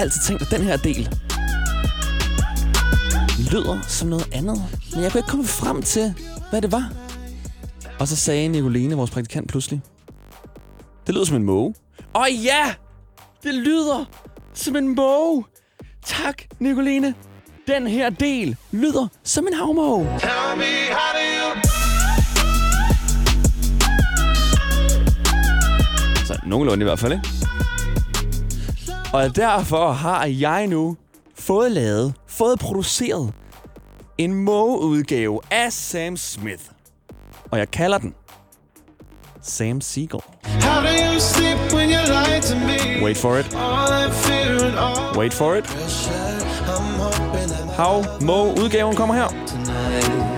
Altid 0.02 0.22
tænkt, 0.22 0.42
at 0.42 0.52
den 0.52 0.62
her 0.62 0.78
del 0.78 1.10
lyder 3.52 3.82
som 3.88 4.08
noget 4.10 4.28
andet. 4.32 4.64
Men 4.94 5.04
jeg 5.04 5.12
kunne 5.12 5.20
ikke 5.20 5.30
komme 5.30 5.46
frem 5.46 5.82
til, 5.82 6.14
hvad 6.50 6.62
det 6.62 6.72
var. 6.72 6.92
Og 8.00 8.08
så 8.08 8.16
sagde 8.16 8.48
Nicoline, 8.48 8.96
vores 8.96 9.12
praktikant, 9.12 9.50
pludselig. 9.50 9.82
Det 11.08 11.16
lyder 11.16 11.26
som 11.26 11.36
en 11.36 11.44
måge. 11.44 11.76
Og 12.14 12.28
ja! 12.32 12.74
Det 13.44 13.54
lyder 13.54 14.06
som 14.54 14.76
en 14.76 14.96
måge. 14.96 15.46
Tak, 16.06 16.42
Nicoline. 16.60 17.14
Den 17.68 17.88
her 17.88 18.10
del 18.10 18.56
lyder 18.72 19.08
som 19.24 19.48
en 19.48 19.54
havmåge. 19.54 20.06
tell 20.06 20.58
me, 20.58 20.64
how 20.90 21.14
do 21.14 21.24
you 21.38 21.62
Så 26.26 26.40
nogenlunde 26.46 26.84
i 26.84 26.86
hvert 26.86 27.00
fald, 27.00 27.14
ikke? 27.14 27.41
Og 29.14 29.36
derfor 29.36 29.92
har 29.92 30.26
jeg 30.26 30.68
nu 30.68 30.98
fået 31.36 31.72
lavet, 31.72 32.14
fået 32.28 32.60
produceret 32.60 33.34
en 34.18 34.34
mågeudgave 34.34 35.40
af 35.52 35.74
Sam 35.74 36.18
Smith. 36.18 36.64
Og 37.52 37.60
jeg 37.60 37.72
kalder 37.72 37.98
den 37.98 38.14
Sam 39.42 39.82
Seagull. 39.82 40.24
Wait 43.04 43.18
for 43.18 43.38
it. 43.38 43.58
Wait 45.18 45.34
for 45.34 45.56
it. 45.56 45.68
How 47.78 48.04
mågeudgaven 48.22 48.96
kommer 48.96 49.16
her. 49.16 49.52
tonight. 49.52 50.31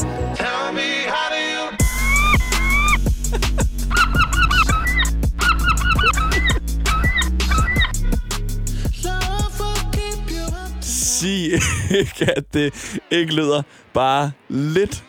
Up 11.24 11.30
Sig 11.30 12.00
ikke, 12.00 12.32
at 12.38 12.54
det 12.54 13.00
ikke 13.12 13.34
lyder 13.34 13.62
bare 13.94 14.32
lidt 14.50 15.04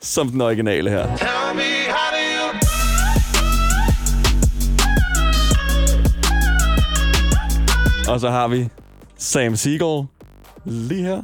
som 0.00 0.28
den 0.28 0.40
originale 0.40 0.90
her. 0.90 1.16
Tell 1.16 1.54
me, 1.54 1.62
how 1.88 2.10
Og 8.08 8.20
så 8.20 8.30
har 8.30 8.48
vi 8.48 8.68
Sam 9.18 9.56
Siegel. 9.56 10.06
Lige 10.64 11.02
her. 11.02 11.22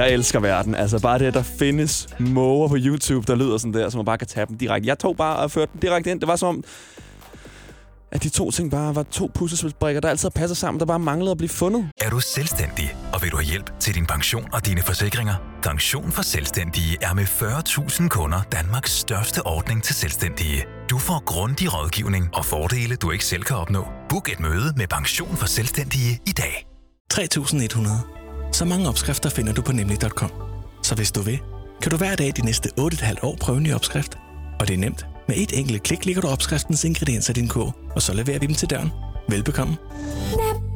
Jeg 0.00 0.12
elsker 0.12 0.40
verden. 0.40 0.74
Altså 0.74 0.98
bare 0.98 1.18
det, 1.18 1.26
at 1.26 1.34
der 1.34 1.42
findes 1.42 2.08
måger 2.18 2.68
på 2.68 2.76
YouTube, 2.78 3.26
der 3.26 3.34
lyder 3.34 3.58
sådan 3.58 3.74
der, 3.74 3.88
så 3.88 3.96
man 3.96 4.04
bare 4.04 4.18
kan 4.18 4.26
tage 4.26 4.46
dem 4.46 4.58
direkte. 4.58 4.88
Jeg 4.88 4.98
tog 4.98 5.16
bare 5.16 5.36
og 5.36 5.50
førte 5.50 5.72
dem 5.72 5.80
direkte 5.80 6.10
ind. 6.10 6.20
Det 6.20 6.28
var 6.28 6.36
som 6.36 6.48
om, 6.48 6.64
at 8.12 8.22
de 8.22 8.28
to 8.28 8.50
ting 8.50 8.70
bare 8.70 8.94
var 8.94 9.02
to 9.02 9.30
puslespilsbrikker, 9.34 10.00
der 10.00 10.08
altid 10.08 10.30
passer 10.30 10.54
sammen, 10.54 10.80
der 10.80 10.86
bare 10.86 10.98
manglede 10.98 11.30
at 11.30 11.36
blive 11.36 11.48
fundet. 11.48 11.88
Er 12.00 12.10
du 12.10 12.20
selvstændig, 12.20 12.96
og 13.12 13.22
vil 13.22 13.30
du 13.30 13.36
have 13.36 13.46
hjælp 13.46 13.78
til 13.80 13.94
din 13.94 14.06
pension 14.06 14.44
og 14.52 14.66
dine 14.66 14.82
forsikringer? 14.82 15.34
Pension 15.62 16.12
for 16.12 16.22
Selvstændige 16.22 16.96
er 17.02 17.14
med 17.14 17.24
40.000 17.24 18.08
kunder 18.08 18.42
Danmarks 18.52 18.92
største 18.92 19.46
ordning 19.46 19.82
til 19.82 19.94
selvstændige. 19.94 20.64
Du 20.90 20.98
får 20.98 21.22
grundig 21.24 21.74
rådgivning 21.74 22.28
og 22.34 22.44
fordele, 22.44 22.96
du 22.96 23.10
ikke 23.10 23.24
selv 23.24 23.42
kan 23.42 23.56
opnå. 23.56 23.84
Book 24.08 24.32
et 24.32 24.40
møde 24.40 24.74
med 24.76 24.86
Pension 24.86 25.36
for 25.36 25.46
Selvstændige 25.46 26.20
i 26.26 26.32
dag. 26.32 26.66
3100. 27.10 28.19
Så 28.52 28.64
mange 28.64 28.88
opskrifter 28.88 29.30
finder 29.30 29.52
du 29.52 29.62
på 29.62 29.72
nemlig.com. 29.72 30.30
Så 30.82 30.94
hvis 30.94 31.12
du 31.12 31.20
vil, 31.20 31.38
kan 31.82 31.90
du 31.90 31.96
hver 31.96 32.16
dag 32.16 32.32
de 32.36 32.44
næste 32.44 32.70
8,5 32.80 33.14
år 33.22 33.36
prøve 33.40 33.58
en 33.58 33.62
ny 33.62 33.74
opskrift. 33.74 34.18
Og 34.60 34.68
det 34.68 34.74
er 34.74 34.78
nemt. 34.78 35.06
Med 35.28 35.36
et 35.36 35.58
enkelt 35.58 35.82
klik 35.82 36.06
ligger 36.06 36.22
du 36.22 36.28
opskriftens 36.28 36.84
ingredienser 36.84 37.30
i 37.30 37.34
din 37.34 37.48
kog, 37.48 37.72
og 37.94 38.02
så 38.02 38.14
leverer 38.14 38.38
vi 38.38 38.46
dem 38.46 38.54
til 38.54 38.70
døren. 38.70 38.90
Velbekomme. 39.28 39.76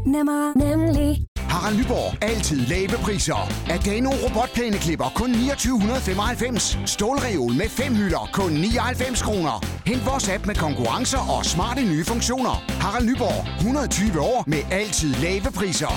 Nemmer, 0.07 0.59
nemlig. 0.59 1.27
Harald 1.39 1.77
Nyborg. 1.79 2.23
Altid 2.23 2.61
lave 2.67 2.89
priser. 2.89 3.53
Adano 3.71 4.11
robotplæneklipper 4.11 5.13
kun 5.15 5.35
2995. 5.35 6.79
Stålreol 6.87 7.53
med 7.53 7.69
fem 7.69 7.95
hylder 7.95 8.31
kun 8.33 8.53
99 8.53 9.23
kroner. 9.23 9.65
Hent 9.87 10.07
vores 10.07 10.29
app 10.29 10.47
med 10.47 10.55
konkurrencer 10.55 11.39
og 11.39 11.45
smarte 11.45 11.83
nye 11.83 12.05
funktioner. 12.05 12.65
Harald 12.81 13.07
Nyborg. 13.07 13.61
120 13.61 14.21
år 14.21 14.45
med 14.47 14.59
altid 14.71 15.15
lave 15.15 15.53
priser. 15.55 15.95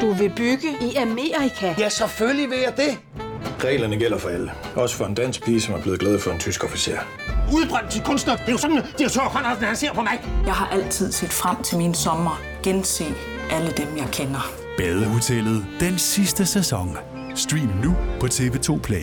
Du 0.00 0.12
vil 0.12 0.32
bygge 0.36 0.68
i 0.80 0.94
Amerika? 0.94 1.74
Ja, 1.78 1.88
selvfølgelig 1.88 2.50
vil 2.50 2.58
jeg 2.58 2.76
det. 2.76 2.98
Reglerne 3.64 3.96
gælder 3.96 4.18
for 4.18 4.28
alle. 4.28 4.52
Også 4.76 4.96
for 4.96 5.04
en 5.04 5.14
dansk 5.14 5.44
pige, 5.44 5.60
som 5.60 5.74
er 5.74 5.82
blevet 5.82 6.00
glad 6.00 6.18
for 6.18 6.30
en 6.30 6.38
tysk 6.38 6.64
officer. 6.64 6.98
Udbrændt 7.52 7.90
til 7.90 8.02
kunstner. 8.02 8.36
Det 8.36 8.48
er 8.48 8.52
jo 8.52 8.58
sådan, 8.58 8.78
at 8.78 8.84
direktør 8.98 9.20
Conradsen, 9.20 9.64
han 9.64 9.76
ser 9.76 9.92
på 9.94 10.02
mig. 10.02 10.20
Jeg 10.46 10.54
har 10.54 10.66
altid 10.68 11.12
set 11.12 11.30
frem 11.30 11.62
til 11.62 11.78
min 11.78 11.94
sommer. 11.94 12.40
Gense 12.62 13.04
alle 13.50 13.70
dem, 13.70 13.96
jeg 13.96 14.08
kender. 14.12 14.52
Badehotellet 14.76 15.66
den 15.80 15.98
sidste 15.98 16.46
sæson. 16.46 16.96
Stream 17.34 17.70
nu 17.84 17.96
på 18.20 18.26
TV2 18.26 18.80
Play. 18.80 19.02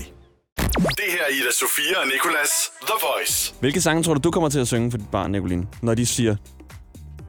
Det 0.67 1.05
her 1.09 1.21
er 1.29 1.33
Ida 1.33 1.51
Sofia 1.59 1.99
og 2.01 2.07
Nicolas 2.07 2.49
The 2.81 2.93
Voice. 3.01 3.53
Hvilke 3.59 3.81
sange 3.81 4.03
tror 4.03 4.13
du, 4.13 4.19
du 4.19 4.31
kommer 4.31 4.49
til 4.49 4.59
at 4.59 4.67
synge 4.67 4.91
for 4.91 4.97
dit 4.97 5.09
barn, 5.11 5.31
Nicoline? 5.31 5.67
Når 5.81 5.93
de 5.93 6.05
siger, 6.05 6.35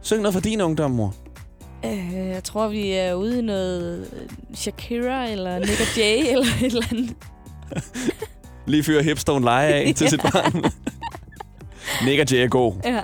syng 0.03 0.23
noget 0.23 0.35
for 0.35 0.41
din 0.41 0.61
ungdom, 0.61 0.91
mor. 0.91 1.15
Øh, 1.85 2.15
jeg 2.15 2.45
tror, 2.45 2.69
vi 2.69 2.91
er 2.91 3.15
ude 3.15 3.39
i 3.39 3.43
noget 3.43 4.07
Shakira 4.55 5.29
eller 5.31 5.59
Nick 5.59 5.99
Jay 5.99 6.19
eller 6.33 6.47
et 6.61 6.67
eller 6.67 6.83
andet. 6.93 7.17
Lige 8.67 8.83
fyre 8.83 9.03
hipstone 9.03 9.45
lege 9.45 9.75
af 9.75 9.95
til 9.95 10.09
sit 10.11 10.21
barn. 10.23 10.65
Nick 12.05 12.33
Jay 12.33 12.45
er 12.45 12.49
god. 12.49 12.73
Ja. 12.85 13.01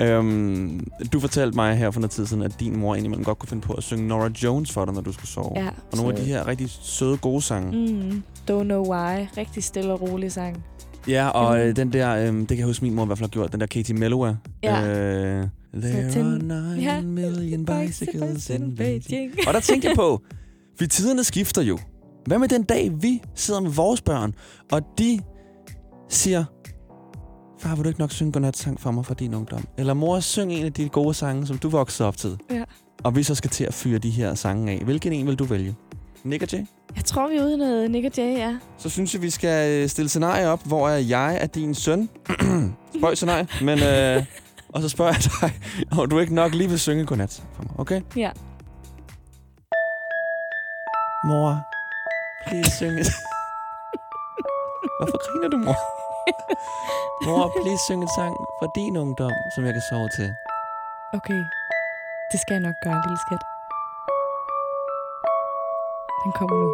Øhm, 0.00 0.86
du 1.12 1.20
fortalte 1.20 1.54
mig 1.56 1.76
her 1.76 1.90
for 1.90 2.00
noget 2.00 2.10
tid 2.10 2.26
siden, 2.26 2.42
at 2.42 2.60
din 2.60 2.78
mor 2.78 2.94
indimellem 2.94 3.24
godt 3.24 3.38
kunne 3.38 3.48
finde 3.48 3.62
på 3.62 3.72
at 3.72 3.82
synge 3.82 4.08
Nora 4.08 4.30
Jones 4.42 4.72
for 4.72 4.84
dig, 4.84 4.94
når 4.94 5.00
du 5.00 5.12
skulle 5.12 5.28
sove. 5.28 5.52
Ja, 5.56 5.68
og 5.92 5.96
nogle 5.98 6.12
af 6.12 6.18
de 6.18 6.24
her 6.24 6.46
rigtig 6.46 6.70
søde, 6.70 7.16
gode 7.16 7.42
sange. 7.42 7.92
Mm, 7.92 8.22
don't 8.50 8.62
know 8.62 8.92
why. 8.92 9.26
Rigtig 9.36 9.64
stille 9.64 9.92
og 9.92 10.02
rolig 10.02 10.32
sang. 10.32 10.64
Ja, 11.08 11.28
og 11.28 11.60
øh, 11.60 11.76
den 11.76 11.92
der, 11.92 12.16
øh, 12.16 12.26
det 12.38 12.48
kan 12.48 12.58
jeg 12.58 12.66
huske, 12.66 12.84
min 12.84 12.94
mor 12.94 13.02
i 13.02 13.06
hvert 13.06 13.18
fald 13.18 13.28
har 13.28 13.32
gjort, 13.32 13.52
den 13.52 13.60
der 13.60 13.66
Katie 13.66 13.96
Melua. 13.96 14.36
Ja. 14.62 14.86
Øh, 14.86 15.46
There 15.76 15.92
Så 15.92 15.98
are 15.98 16.10
til- 16.10 16.24
nine 16.44 16.76
Ja. 16.80 17.00
million 17.00 17.64
bicycles 17.64 18.50
in 18.50 18.74
Beijing. 18.76 19.32
Og 19.46 19.54
der 19.54 19.60
tænkte 19.60 19.88
jeg 19.88 19.96
på, 19.96 20.20
for 20.78 20.86
tiderne 20.86 21.24
skifter 21.24 21.62
jo. 21.62 21.78
Hvad 22.26 22.38
med 22.38 22.48
den 22.48 22.62
dag, 22.62 22.90
vi 23.00 23.22
sidder 23.34 23.60
med 23.60 23.70
vores 23.70 24.00
børn, 24.02 24.34
og 24.72 24.82
de 24.98 25.20
siger, 26.08 26.44
far, 27.60 27.74
vil 27.74 27.84
du 27.84 27.88
ikke 27.88 28.00
nok 28.00 28.12
synge 28.12 28.32
godnatsang 28.32 28.80
for 28.80 28.90
mig 28.90 29.06
fra 29.06 29.14
din 29.14 29.34
ungdom? 29.34 29.64
Eller 29.78 29.94
mor, 29.94 30.20
syng 30.20 30.52
en 30.52 30.64
af 30.64 30.72
de 30.72 30.88
gode 30.88 31.14
sange, 31.14 31.46
som 31.46 31.58
du 31.58 31.68
voksede 31.68 32.06
op 32.08 32.16
til. 32.16 32.38
Ja. 32.50 32.62
Og 33.04 33.16
vi 33.16 33.22
så 33.22 33.34
skal 33.34 33.50
til 33.50 33.64
at 33.64 33.74
fyre 33.74 33.98
de 33.98 34.10
her 34.10 34.34
sange 34.34 34.72
af. 34.72 34.78
Hvilken 34.84 35.12
en 35.12 35.26
vil 35.26 35.36
du 35.36 35.44
vælge? 35.44 35.74
Nick 36.24 36.42
og 36.42 36.48
Jay? 36.52 36.64
Jeg 36.96 37.04
tror, 37.04 37.28
vi 37.28 37.36
er 37.36 37.44
ude 37.44 37.56
noget 37.58 37.90
Nick 37.90 38.06
og 38.06 38.12
Jay, 38.16 38.38
ja. 38.38 38.56
Så 38.78 38.88
synes 38.88 39.14
jeg, 39.14 39.22
vi 39.22 39.30
skal 39.30 39.82
øh, 39.82 39.88
stille 39.88 40.08
scenarie 40.08 40.48
op, 40.48 40.66
hvor 40.66 40.88
jeg 40.88 41.38
er 41.40 41.46
din 41.46 41.74
søn. 41.74 42.08
Spøj 42.98 43.14
scenarie, 43.14 43.46
men... 43.62 43.78
Øh, 43.82 44.24
og 44.74 44.82
så 44.82 44.88
spørger 44.88 45.12
jeg 45.12 45.22
dig, 45.22 45.50
om 45.98 46.08
du 46.08 46.18
ikke 46.18 46.34
nok 46.34 46.54
lige 46.54 46.68
vil 46.68 46.80
synge 46.80 47.06
godnat 47.06 47.42
for 47.54 47.62
mig, 47.62 47.72
okay? 47.78 48.00
Ja. 48.16 48.30
Mor, 51.24 51.50
please 52.46 52.70
synge. 52.78 53.04
Hvorfor 54.98 55.18
griner 55.24 55.48
du, 55.54 55.56
mor? 55.66 55.78
mor, 57.26 57.44
please 57.56 57.82
synge 57.88 58.02
en 58.02 58.12
sang 58.18 58.34
fra 58.58 58.68
din 58.78 58.96
ungdom, 58.96 59.32
som 59.54 59.64
jeg 59.64 59.72
kan 59.72 59.82
sove 59.90 60.08
til. 60.18 60.28
Okay. 61.18 61.40
Det 62.30 62.40
skal 62.40 62.54
jeg 62.54 62.62
nok 62.68 62.76
gøre, 62.84 62.98
lille 63.06 63.20
skat. 63.26 63.42
Den 66.22 66.32
kommer 66.38 66.56
nu. 66.62 66.68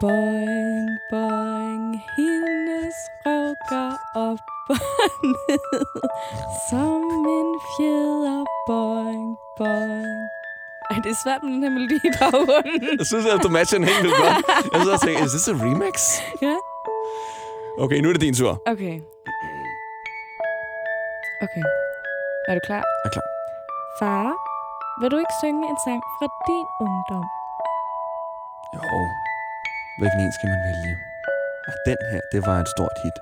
Boing, 0.00 0.90
boing, 1.10 1.84
hendes 2.16 2.96
røv 3.24 3.54
går 3.70 3.94
op 4.28 4.57
og 4.72 4.78
ned, 5.32 5.66
som 6.70 7.00
en 7.38 7.50
fjeder, 7.74 8.40
boing, 8.68 9.26
boing. 9.58 10.18
Ej, 10.90 10.96
det 11.04 11.10
er 11.16 11.20
svært 11.24 11.40
med 11.44 11.50
den 11.54 11.62
her 11.64 11.70
melodi 11.76 11.96
i 12.08 12.10
baggrunden. 12.20 12.98
Jeg 13.00 13.06
synes, 13.12 13.26
at 13.34 13.40
du 13.46 13.48
matcher 13.56 13.78
den 13.78 13.86
helt 13.90 14.02
vildt 14.04 14.18
godt. 14.24 14.36
Jeg 14.72 14.78
sidder 14.82 14.96
og 14.98 15.02
tænker, 15.06 15.20
is 15.26 15.32
this 15.36 15.48
a 15.52 15.54
remix? 15.66 15.94
ja. 16.46 16.54
Okay, 17.84 17.98
nu 18.02 18.06
er 18.08 18.12
det 18.16 18.22
din 18.26 18.34
tur. 18.40 18.52
Okay. 18.74 18.94
Okay. 21.46 21.64
Er 22.48 22.52
du 22.58 22.60
klar? 22.68 22.82
Jeg 23.02 23.08
er 23.08 23.14
klar. 23.16 23.28
Far, 24.00 24.26
vil 25.00 25.08
du 25.12 25.16
ikke 25.24 25.34
synge 25.42 25.62
en 25.72 25.78
sang 25.86 26.00
fra 26.16 26.26
din 26.48 26.66
ungdom? 26.86 27.24
Jo. 28.74 28.80
Hvilken 29.98 30.20
en 30.26 30.32
skal 30.36 30.48
man 30.52 30.60
vælge? 30.68 30.92
Og 31.68 31.74
den 31.88 31.98
her, 32.10 32.20
det 32.32 32.40
var 32.48 32.56
et 32.64 32.68
stort 32.76 32.96
hit. 33.02 33.16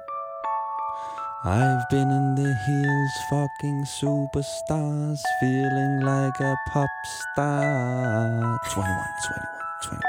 I've 1.45 1.89
been 1.91 2.11
in 2.11 2.35
the 2.35 2.55
hills, 2.67 3.13
fucking 3.31 3.85
superstars, 3.85 5.21
feeling 5.39 6.01
like 6.01 6.41
a 6.41 6.57
pop 6.73 6.89
star. 7.05 8.59
21, 8.65 8.87
21, 9.23 9.47
21. 9.83 10.01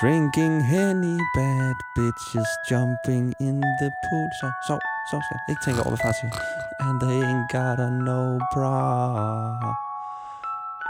Drinking 0.00 0.60
henny, 0.60 1.18
bad 1.34 1.74
bitches 1.96 2.48
jumping 2.70 3.34
in 3.40 3.60
the 3.60 3.90
pool. 4.04 4.28
Så, 4.40 4.50
så, 4.66 4.78
så 5.10 5.20
skal 5.24 5.36
jeg 5.36 5.50
ikke 5.52 5.64
tænke 5.64 5.80
over, 5.80 5.90
hvad 5.90 5.98
far 6.02 6.12
siger. 6.12 6.32
And 6.80 7.00
they 7.00 7.22
ain't 7.28 7.48
got 7.48 7.80
a 7.80 7.90
no 7.90 8.38
bra. 8.54 8.78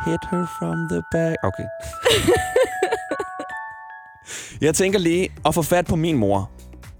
Hit 0.05 0.21
her 0.31 0.47
from 0.59 0.89
the 0.89 1.03
back. 1.13 1.37
Okay. 1.43 1.69
Jeg 4.61 4.75
tænker 4.75 4.99
lige 4.99 5.29
at 5.47 5.55
få 5.55 5.63
fat 5.63 5.87
på 5.87 5.97
min 5.97 6.17
mor. 6.17 6.51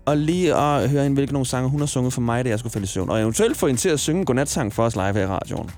Og 0.07 0.17
lige 0.17 0.55
at 0.55 0.91
høre 0.91 1.03
hende, 1.03 1.15
hvilke 1.15 1.33
nogle 1.33 1.47
sange 1.47 1.71
hun 1.71 1.81
har 1.81 1.87
sunget 1.87 2.13
for 2.13 2.21
mig, 2.21 2.45
da 2.45 2.51
jeg 2.51 2.59
skulle 2.59 2.73
falde 2.73 2.85
i 2.85 2.89
søvn. 2.89 3.11
Og 3.11 3.21
eventuelt 3.21 3.57
få 3.57 3.67
hende 3.67 3.81
til 3.81 3.89
at 3.89 4.01
synge 4.01 4.25
godnatsang 4.25 4.73
for 4.73 4.83
os 4.83 4.97
live 4.97 5.13
her 5.13 5.23
i 5.23 5.27
radioen. 5.27 5.71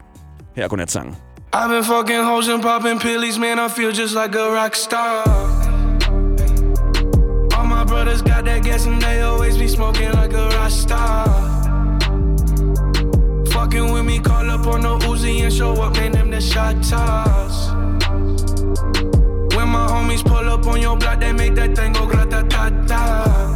Her 0.57 0.65
er 0.65 0.69
godnatsangen. 0.69 1.17
I've 1.55 1.69
been 1.69 1.85
fucking 1.85 2.25
hoes 2.25 2.49
and 2.49 2.63
popping 2.63 3.01
pillies, 3.01 3.39
man. 3.39 3.59
I 3.59 3.69
feel 3.69 3.93
just 3.93 4.15
like 4.15 4.35
a 4.39 4.47
rock 4.59 4.75
star. 4.75 5.23
All 7.57 7.67
my 7.77 7.85
brothers 7.91 8.23
got 8.23 8.45
that 8.45 8.63
gas 8.65 8.87
and 8.87 9.01
they 9.01 9.21
always 9.21 9.57
be 9.57 9.69
smoking 9.69 10.11
like 10.21 10.35
a 10.35 10.47
rock 10.59 10.71
star. 10.71 11.25
Fucking 13.55 13.93
with 13.93 14.05
me, 14.05 14.19
call 14.19 14.51
up 14.51 14.67
on 14.67 14.81
the 14.87 14.95
Uzi 15.11 15.43
and 15.45 15.53
show 15.53 15.73
up, 15.85 15.97
man. 15.97 16.13
Them 16.13 16.31
the 16.31 16.41
shot 16.41 16.75
toss. 16.91 17.57
When 19.57 19.69
my 19.77 19.87
homies 19.93 20.23
pull 20.31 20.47
up 20.55 20.67
on 20.67 20.83
your 20.83 20.97
block, 20.99 21.21
they 21.21 21.33
make 21.33 21.55
that 21.55 21.75
thing 21.77 21.93
go 21.95 22.07
grata 22.07 22.45
ta 22.51 22.71
ta. 22.91 23.56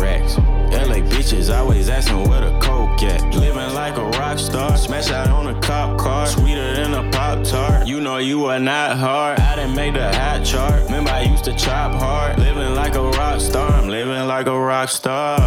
racks. 0.00 0.36
LA 0.88 1.00
bitches 1.12 1.46
always 1.54 1.88
asking 1.88 2.28
where 2.28 2.40
the 2.40 2.58
coke 2.60 3.02
at. 3.02 3.20
Living 3.34 3.74
like 3.74 3.96
a 3.96 4.04
rock 4.20 4.38
star, 4.38 4.76
smash 4.76 5.10
out 5.10 5.28
on 5.28 5.46
a 5.54 5.60
cop 5.60 5.98
car, 5.98 6.26
sweeter 6.26 6.74
than 6.74 6.94
a 6.94 7.10
pop 7.10 7.44
tart. 7.44 7.86
You 7.86 8.00
know 8.00 8.18
you 8.18 8.46
are 8.46 8.60
not 8.60 8.96
hard. 8.96 9.38
I 9.40 9.56
didn't 9.56 9.76
make 9.76 9.94
the 9.94 10.08
hot 10.20 10.44
chart. 10.44 10.84
Remember 10.84 11.10
I 11.10 11.22
used 11.32 11.44
to 11.44 11.54
chop 11.64 11.92
hard. 11.94 12.38
Living 12.38 12.74
like 12.74 12.94
a 12.94 13.02
rock 13.02 13.40
star, 13.40 13.70
I'm 13.70 13.88
living 13.88 14.26
like 14.34 14.46
a 14.46 14.58
rock 14.58 14.88
star. 14.88 15.38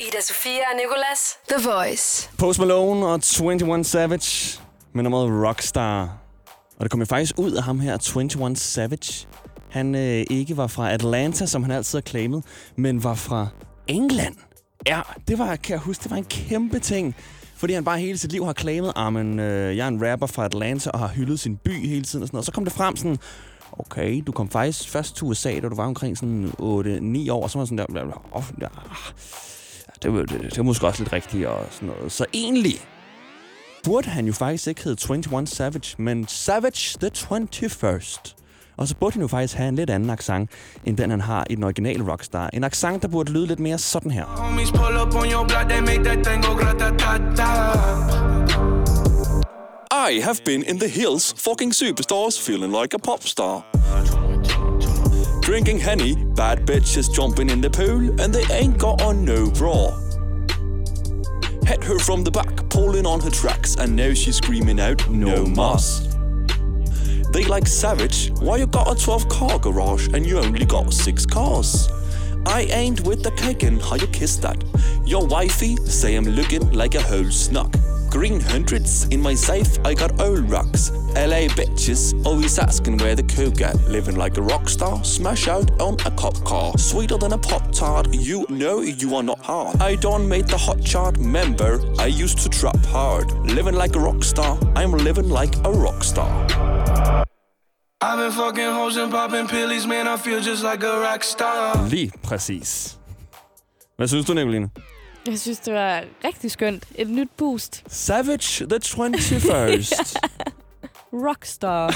Ida 0.00 0.22
Sofia 0.22 0.64
og 0.72 0.76
Nicolas. 0.76 1.38
The 1.48 1.68
Voice. 1.70 2.30
Post 2.38 2.58
Malone 2.58 3.06
og 3.06 3.20
21 3.40 3.84
Savage 3.84 4.60
med 4.94 5.02
nummeret 5.02 5.46
Rockstar. 5.48 6.16
Og 6.78 6.84
det 6.84 6.90
kom 6.90 7.00
jo 7.00 7.06
faktisk 7.06 7.38
ud 7.38 7.52
af 7.52 7.62
ham 7.62 7.80
her, 7.80 8.14
21 8.16 8.56
Savage. 8.56 9.26
Han 9.70 9.94
øh, 9.94 10.24
ikke 10.30 10.56
var 10.56 10.66
fra 10.66 10.92
Atlanta, 10.92 11.46
som 11.46 11.62
han 11.62 11.72
altid 11.72 11.98
har 11.98 12.02
claimet, 12.02 12.44
men 12.76 13.04
var 13.04 13.14
fra 13.14 13.46
England. 13.86 14.34
Ja, 14.86 15.00
det 15.28 15.38
var, 15.38 15.56
kan 15.56 15.72
jeg 15.72 15.80
huske, 15.80 16.02
det 16.02 16.10
var 16.10 16.16
en 16.16 16.24
kæmpe 16.24 16.78
ting. 16.78 17.14
Fordi 17.56 17.72
han 17.72 17.84
bare 17.84 17.98
hele 17.98 18.18
sit 18.18 18.32
liv 18.32 18.44
har 18.44 18.52
claimet, 18.52 18.92
ah, 18.96 19.14
at 19.16 19.26
øh, 19.26 19.76
jeg 19.76 19.84
er 19.84 19.88
en 19.88 20.10
rapper 20.10 20.26
fra 20.26 20.44
Atlanta 20.44 20.90
og 20.90 20.98
har 20.98 21.08
hyldet 21.08 21.40
sin 21.40 21.56
by 21.56 21.70
hele 21.88 22.02
tiden 22.02 22.22
og 22.22 22.28
sådan 22.28 22.34
noget. 22.36 22.42
Og 22.42 22.44
så 22.44 22.52
kom 22.52 22.64
det 22.64 22.72
frem 22.72 22.96
sådan, 22.96 23.16
okay, 23.72 24.22
du 24.26 24.32
kom 24.32 24.48
faktisk 24.50 24.88
først 24.90 25.16
til 25.16 25.24
USA, 25.26 25.54
da 25.60 25.68
du 25.68 25.74
var 25.74 25.86
omkring 25.86 26.18
sådan 26.18 26.52
8-9 27.26 27.32
år, 27.32 27.42
og 27.42 27.50
så 27.50 27.58
var 27.58 27.64
sådan 27.64 27.78
der, 27.78 27.86
bla, 27.86 28.04
bla, 28.04 28.14
oh, 28.32 28.42
ja, 28.60 28.66
det, 30.02 30.12
var- 30.12 30.22
det, 30.22 30.42
det 30.42 30.56
var 30.56 30.62
måske 30.62 30.86
også 30.86 31.02
lidt 31.02 31.12
rigtigt 31.12 31.46
og 31.46 31.66
sådan 31.70 31.88
noget. 31.88 32.12
Så 32.12 32.26
egentlig 32.34 32.74
burde 33.84 34.08
han 34.08 34.26
jo 34.26 34.32
faktisk 34.32 34.66
ikke 34.66 34.84
hedde 34.84 35.14
21 35.14 35.46
Savage, 35.46 35.94
men 36.02 36.28
Savage 36.28 36.98
the 37.00 37.10
21st. 37.14 38.34
Og 38.80 38.88
så 38.88 38.94
burde 39.00 39.12
han 39.12 39.22
jo 39.22 39.28
faktisk 39.28 39.54
have 39.54 39.68
en 39.68 39.76
lidt 39.76 39.90
anden 39.90 40.10
accent, 40.10 40.50
end 40.84 40.96
den 40.96 41.10
han 41.10 41.20
har 41.20 41.46
i 41.50 41.54
den 41.54 41.64
originale 41.64 42.12
Rockstar. 42.12 42.50
En 42.52 42.64
accent, 42.64 43.02
der 43.02 43.08
burde 43.08 43.32
lyde 43.32 43.46
lidt 43.46 43.60
mere 43.60 43.78
sådan 43.78 44.10
her. 44.10 44.24
I 50.10 50.20
have 50.20 50.36
been 50.44 50.62
in 50.62 50.78
the 50.78 50.88
hills, 50.88 51.34
fucking 51.38 51.74
superstars, 51.74 52.40
feeling 52.46 52.72
like 52.82 52.94
a 52.94 52.98
pop 52.98 53.22
star. 53.22 53.66
Drinking 55.42 55.84
honey, 55.84 56.14
bad 56.36 56.58
bitches 56.70 57.08
jumping 57.18 57.50
in 57.50 57.62
the 57.62 57.70
pool, 57.70 58.20
and 58.20 58.32
they 58.34 58.46
ain't 58.60 58.78
got 58.78 59.02
on 59.02 59.24
no 59.24 59.50
bra. 59.58 59.76
Hit 61.66 61.84
her 61.84 61.98
from 61.98 62.24
the 62.24 62.30
back, 62.30 62.68
pulling 62.70 63.06
on 63.06 63.20
her 63.20 63.30
tracks, 63.30 63.76
and 63.76 63.96
now 63.96 64.14
she's 64.14 64.36
screaming 64.36 64.80
out, 64.80 65.10
no 65.10 65.46
mas. 65.46 66.09
They 67.32 67.44
like 67.44 67.68
savage, 67.68 68.32
why 68.40 68.56
you 68.56 68.66
got 68.66 68.90
a 68.90 69.00
12 69.00 69.28
car 69.28 69.58
garage 69.58 70.08
and 70.08 70.26
you 70.26 70.38
only 70.38 70.64
got 70.64 70.92
6 70.92 71.26
cars? 71.26 71.88
I 72.44 72.62
ain't 72.62 73.02
with 73.02 73.22
the 73.22 73.30
kicking, 73.32 73.78
how 73.78 73.96
you 73.96 74.08
kiss 74.08 74.36
that? 74.38 74.64
Your 75.06 75.26
wifey 75.26 75.76
say 75.76 76.16
I'm 76.16 76.24
looking 76.24 76.72
like 76.72 76.96
a 76.96 77.02
whole 77.02 77.30
snuck. 77.30 77.72
Green 78.10 78.40
hundreds 78.40 79.04
in 79.08 79.20
my 79.20 79.34
safe, 79.34 79.78
I 79.84 79.94
got 79.94 80.20
old 80.20 80.50
rocks. 80.50 80.90
LA 81.14 81.46
bitches 81.54 82.26
always 82.26 82.58
asking 82.58 82.98
where 82.98 83.14
the 83.14 83.22
coke 83.22 83.60
at. 83.60 83.76
Living 83.88 84.16
like 84.16 84.36
a 84.36 84.42
rock 84.42 84.68
star, 84.68 85.04
smash 85.04 85.46
out 85.46 85.80
on 85.80 85.94
a 86.04 86.10
cop 86.10 86.34
car. 86.44 86.76
Sweeter 86.76 87.18
than 87.18 87.32
a 87.32 87.38
pop 87.38 87.70
tart, 87.70 88.12
you 88.12 88.44
know 88.48 88.80
you 88.80 89.14
are 89.14 89.22
not 89.22 89.38
hard. 89.38 89.80
I 89.80 89.94
don't 89.94 90.28
make 90.28 90.48
the 90.48 90.58
hot 90.58 90.82
chart 90.82 91.20
member, 91.20 91.80
I 92.00 92.06
used 92.06 92.38
to 92.38 92.48
trap 92.48 92.84
hard. 92.86 93.30
Living 93.42 93.74
like 93.74 93.94
a 93.94 94.00
rock 94.00 94.24
star, 94.24 94.58
I'm 94.74 94.90
living 94.90 95.28
like 95.28 95.54
a 95.64 95.70
rock 95.70 96.02
star. 96.02 96.69
I've 98.02 98.16
been 98.18 98.32
fucking 98.32 98.72
hoes 98.72 98.96
and 98.96 99.10
popping 99.12 99.46
pillies, 99.46 99.86
man, 99.86 100.06
I 100.08 100.16
feel 100.16 100.40
just 100.40 100.62
like 100.62 100.82
a 100.86 101.12
rock 101.12 101.22
star. 101.22 101.88
Lige 101.88 102.12
præcis. 102.22 102.98
Hvad 103.96 104.08
synes 104.08 104.26
du, 104.26 104.34
Nicoline? 104.34 104.70
Jeg 105.26 105.38
synes, 105.38 105.58
det 105.58 105.74
var 105.74 106.04
rigtig 106.24 106.50
skønt. 106.50 106.84
Et 106.94 107.10
nyt 107.10 107.28
boost. 107.36 107.84
Savage 107.88 108.66
the 108.66 108.78
21st. 108.78 110.14
Rockstar. 111.26 111.94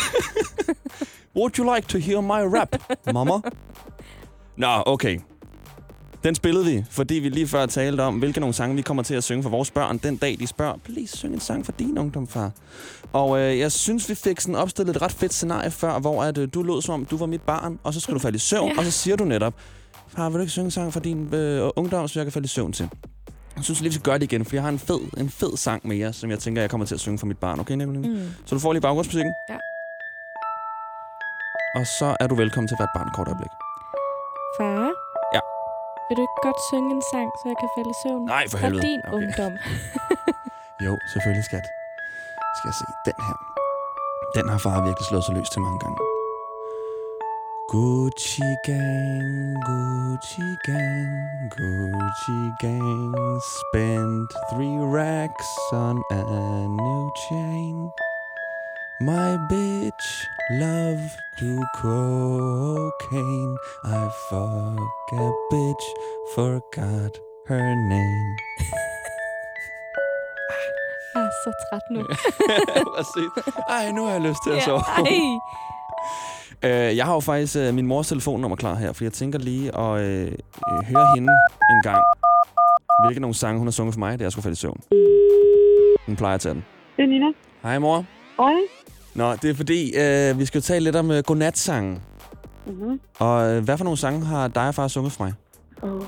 Would 1.36 1.58
you 1.58 1.74
like 1.74 1.88
to 1.88 1.98
hear 1.98 2.20
my 2.20 2.58
rap, 2.58 2.76
mama? 3.14 3.32
Nå, 4.56 4.82
okay. 4.86 5.18
Den 6.24 6.34
spillede 6.34 6.64
vi, 6.64 6.84
fordi 6.90 7.14
vi 7.14 7.28
lige 7.28 7.48
før 7.48 7.66
talte 7.66 8.00
om, 8.00 8.18
hvilke 8.18 8.40
nogle 8.40 8.54
sange 8.54 8.76
vi 8.76 8.82
kommer 8.82 9.02
til 9.02 9.14
at 9.14 9.24
synge 9.24 9.42
for 9.42 9.50
vores 9.50 9.70
børn 9.70 9.98
den 9.98 10.16
dag, 10.16 10.36
de 10.40 10.46
spørger, 10.46 10.74
please 10.84 11.16
syng 11.16 11.34
en 11.34 11.40
sang 11.40 11.64
for 11.64 11.72
din 11.72 11.98
ungdom, 11.98 12.28
far. 12.28 12.50
Og 13.12 13.38
øh, 13.40 13.58
jeg 13.58 13.72
synes, 13.72 14.08
vi 14.08 14.14
fik 14.14 14.40
sådan 14.40 14.54
opstillet 14.54 14.96
et 14.96 15.02
ret 15.02 15.12
fedt 15.12 15.34
scenarie 15.34 15.70
før, 15.70 15.98
hvor 15.98 16.22
at, 16.24 16.38
øh, 16.38 16.48
du 16.54 16.62
lød 16.62 16.82
som 16.82 16.94
om, 16.94 17.04
du 17.04 17.16
var 17.16 17.26
mit 17.26 17.42
barn, 17.42 17.78
og 17.82 17.94
så 17.94 18.00
skal 18.00 18.14
du 18.14 18.18
falde 18.18 18.36
i 18.36 18.38
søvn, 18.38 18.68
Ja. 18.72 18.78
og 18.78 18.84
så 18.84 18.90
siger 18.90 19.16
du 19.16 19.24
netop, 19.24 19.54
far, 20.08 20.28
vil 20.28 20.34
du 20.34 20.40
ikke 20.40 20.52
synge 20.52 20.64
en 20.64 20.70
sang 20.70 20.92
for 20.92 21.00
din 21.00 21.34
øh, 21.34 21.70
ungdom, 21.76 22.08
så 22.08 22.18
jeg 22.20 22.24
kan 22.26 22.32
falde 22.32 22.44
i 22.44 22.48
søvn 22.48 22.72
til? 22.72 22.88
Jeg 23.56 23.64
synes 23.64 23.80
lige, 23.80 23.90
vi 23.90 23.94
skal 23.94 24.02
gøre 24.04 24.18
det 24.18 24.22
igen, 24.32 24.44
for 24.44 24.56
jeg 24.56 24.62
har 24.62 24.68
en 24.70 24.78
fed, 24.78 25.00
en 25.18 25.30
fed 25.30 25.56
sang 25.56 25.86
mere, 25.88 26.12
som 26.12 26.30
jeg 26.30 26.38
tænker, 26.38 26.62
jeg 26.62 26.70
kommer 26.70 26.86
til 26.86 26.94
at 26.94 27.00
synge 27.00 27.18
for 27.18 27.26
mit 27.26 27.38
barn. 27.38 27.60
Okay, 27.60 27.74
Nicoline? 27.74 28.08
Mm. 28.08 28.28
Så 28.46 28.54
du 28.54 28.60
får 28.60 28.72
lige 28.72 28.80
baggrundsmusikken. 28.82 29.32
Ja. 29.50 29.54
Og 31.80 31.86
så 31.98 32.16
er 32.20 32.26
du 32.26 32.34
velkommen 32.34 32.68
til 32.68 32.76
hvert 32.76 32.88
barn 32.94 33.08
kort 33.14 33.28
øjeblik. 33.28 33.50
Far? 34.58 35.03
Vil 36.14 36.22
du 36.22 36.28
ikke 36.30 36.46
godt 36.48 36.60
synge 36.70 36.90
en 36.96 37.02
sang, 37.12 37.28
så 37.40 37.44
jeg 37.50 37.56
kan 37.62 37.68
falde 37.76 37.90
i 37.94 37.98
søvn? 38.02 38.22
Nej, 38.34 38.44
for 38.50 38.58
helvede. 38.58 38.82
din 38.88 39.00
Okay. 39.06 39.16
ungdom. 39.18 39.52
Jo, 40.86 40.92
selvfølgelig, 41.12 41.44
skat. 41.50 41.66
Skal 42.56 42.66
jeg 42.70 42.76
se 42.82 42.86
den 43.08 43.18
her. 43.26 43.36
Den 44.36 44.44
har 44.52 44.58
far 44.58 44.76
virkelig 44.88 45.06
slået 45.10 45.24
sig 45.24 45.34
løs 45.34 45.50
til 45.50 45.60
mange 45.66 45.78
gange. 45.84 45.98
Gucci 47.72 48.48
gang, 48.70 49.28
Gucci 49.68 50.48
gang, 50.68 51.10
Gucci 51.56 52.40
gang 52.64 53.14
Spent 53.58 54.30
three 54.50 54.78
racks 54.98 55.50
on 55.86 55.96
a 56.20 56.22
new 56.82 57.02
chain 57.26 57.76
My 59.10 59.30
bitch 59.50 60.08
love 60.50 61.00
to 61.40 61.50
cocaine 61.82 63.56
I 63.84 64.02
fuck 64.30 65.12
a 65.12 65.30
bitch, 65.50 65.86
forgot 66.34 67.14
her 67.48 67.74
name 67.88 68.36
Jeg 71.14 71.22
er 71.22 71.30
så 71.44 71.52
træt 71.70 71.82
nu. 71.90 72.02
Sygt. 73.14 73.56
Ej, 73.68 73.90
nu 73.92 74.04
har 74.04 74.12
jeg 74.12 74.20
lyst 74.20 74.38
til 74.44 74.50
at 74.50 74.56
Ja, 74.56 74.64
sove. 74.64 74.78
ej. 74.80 75.12
Øh, 76.64 76.96
jeg 76.96 77.04
har 77.04 77.14
jo 77.14 77.20
faktisk 77.20 77.56
øh, 77.56 77.74
min 77.74 77.86
mors 77.86 78.08
telefonnummer 78.08 78.56
klar 78.56 78.74
her, 78.74 78.92
for 78.92 79.04
jeg 79.04 79.12
tænker 79.12 79.38
lige 79.38 79.78
at 79.78 80.00
øh, 80.00 80.26
øh, 80.26 80.84
høre 80.84 81.06
hende 81.14 81.32
en 81.70 81.82
gang, 81.82 82.02
hvilke 83.04 83.20
nogle 83.20 83.34
sange 83.34 83.58
hun 83.58 83.66
har 83.66 83.72
sunget 83.72 83.94
for 83.94 83.98
mig, 83.98 84.18
da 84.18 84.24
jeg 84.24 84.32
skulle 84.32 84.42
falde 84.42 84.52
i 84.52 84.56
søvn. 84.56 84.80
Hun 86.06 86.16
plejer 86.16 86.34
at 86.34 86.40
tage 86.40 86.54
den. 86.54 86.64
Det 86.96 87.02
er 87.02 87.06
Nina. 87.06 87.26
Hej, 87.62 87.78
mor. 87.78 88.04
Hej. 88.40 88.52
Nå, 89.14 89.32
det 89.32 89.50
er 89.50 89.54
fordi, 89.54 89.80
øh, 89.96 90.38
vi 90.38 90.44
skal 90.44 90.58
jo 90.58 90.62
tale 90.62 90.84
lidt 90.84 90.96
om 90.96 91.10
øh, 91.10 91.22
godnatsange. 91.26 92.00
Mm-hmm. 92.66 93.00
Og 93.18 93.50
øh, 93.50 93.64
hvad 93.64 93.76
for 93.76 93.84
nogle 93.84 93.98
sange 93.98 94.24
har 94.24 94.48
dig 94.48 94.68
og 94.68 94.74
far 94.74 94.88
sunget 94.88 95.12
for 95.12 95.24
mig? 95.24 95.32
Uh, 95.82 96.00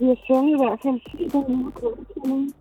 vi 0.00 0.06
har 0.06 0.16
sunget 0.26 0.54
i 0.54 0.58
hvert 0.62 0.78
fald 0.82 1.30
Siden 1.30 1.58
nu 1.58 1.70
kunsten. 1.70 2.54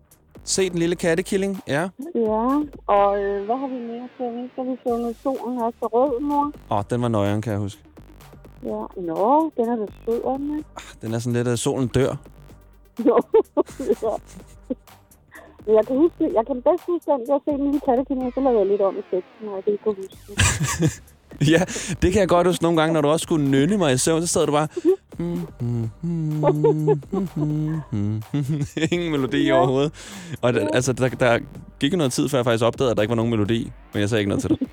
Se 0.44 0.70
den 0.70 0.80
lille 0.80 0.96
kattekilling, 0.96 1.62
ja. 1.68 1.90
Ja, 2.16 2.62
og 2.88 3.24
øh, 3.24 3.46
hvad 3.46 3.56
har 3.56 3.68
vi 3.68 3.80
mere 3.92 4.08
sunget? 4.18 4.50
Så 4.56 4.64
har 4.64 4.72
vi 4.72 4.78
sunget 4.88 5.16
Solen 5.24 5.58
er 5.58 5.72
så 5.80 5.86
rød, 5.86 6.22
mor. 6.22 6.44
Åh, 6.72 6.78
oh, 6.78 6.84
den 6.90 7.02
var 7.02 7.08
nøjeren, 7.08 7.42
kan 7.42 7.52
jeg 7.52 7.60
huske. 7.60 7.82
Ja, 8.64 8.86
nå, 8.98 9.52
den 9.58 9.70
er 9.70 9.76
da 9.76 9.86
sød, 10.06 10.38
den 10.38 10.58
ikke? 10.58 10.70
Den 11.02 11.14
er 11.14 11.20
sådan 11.20 11.34
lidt, 11.34 11.48
at 11.48 11.60
solen 11.60 11.88
dør. 11.88 12.16
Jo, 13.08 13.20
ja. 13.80 14.16
Men 15.66 15.76
Jeg 15.78 15.84
kan, 15.88 15.96
huske, 16.04 16.24
jeg 16.38 16.44
kan 16.48 16.56
bedst 16.68 16.84
huske 16.90 17.06
den, 17.12 17.20
jeg 17.32 17.40
set 17.46 17.60
lille 17.66 17.80
kattekilling, 17.88 18.26
og 18.30 18.34
så 18.36 18.40
lavede 18.46 18.60
jeg 18.60 18.68
lidt 18.72 18.82
om 18.90 18.94
i 19.02 19.04
teksten, 19.12 19.44
og 19.50 19.54
jeg 19.58 19.64
kan 19.64 19.74
ikke 19.74 19.86
huske. 20.02 20.16
Ja, 21.54 21.62
det 22.02 22.12
kan 22.14 22.20
jeg 22.20 22.28
godt 22.30 22.48
huske 22.48 22.64
nogle 22.64 22.82
gange, 22.82 22.94
når 22.94 23.02
du 23.02 23.08
også 23.08 23.24
skulle 23.24 23.50
nynne 23.50 23.78
mig 23.78 23.94
i 23.94 23.98
søvn, 23.98 24.22
så 24.22 24.28
sad 24.28 24.46
du 24.46 24.52
bare... 24.52 24.68
Ingen 28.92 29.12
melodi 29.12 29.48
Ja. 29.48 29.54
overhovedet. 29.58 29.92
Og 30.42 30.54
der, 30.54 30.68
altså, 30.74 30.94
der, 30.94 31.10
der 31.10 31.40
gik 31.80 31.94
noget 31.94 32.14
tid, 32.14 32.30
før 32.30 32.38
jeg 32.38 32.46
faktisk 32.46 32.64
opdagede, 32.66 32.92
at 32.92 32.98
der 32.98 33.04
ikke 33.04 33.10
var 33.10 33.16
nogen 33.16 33.30
melodi. 33.32 33.72
Men 33.94 34.02
jeg 34.02 34.10
sagde 34.10 34.20
ikke 34.22 34.30
noget 34.30 34.42
til 34.42 34.50
dig. 34.50 34.68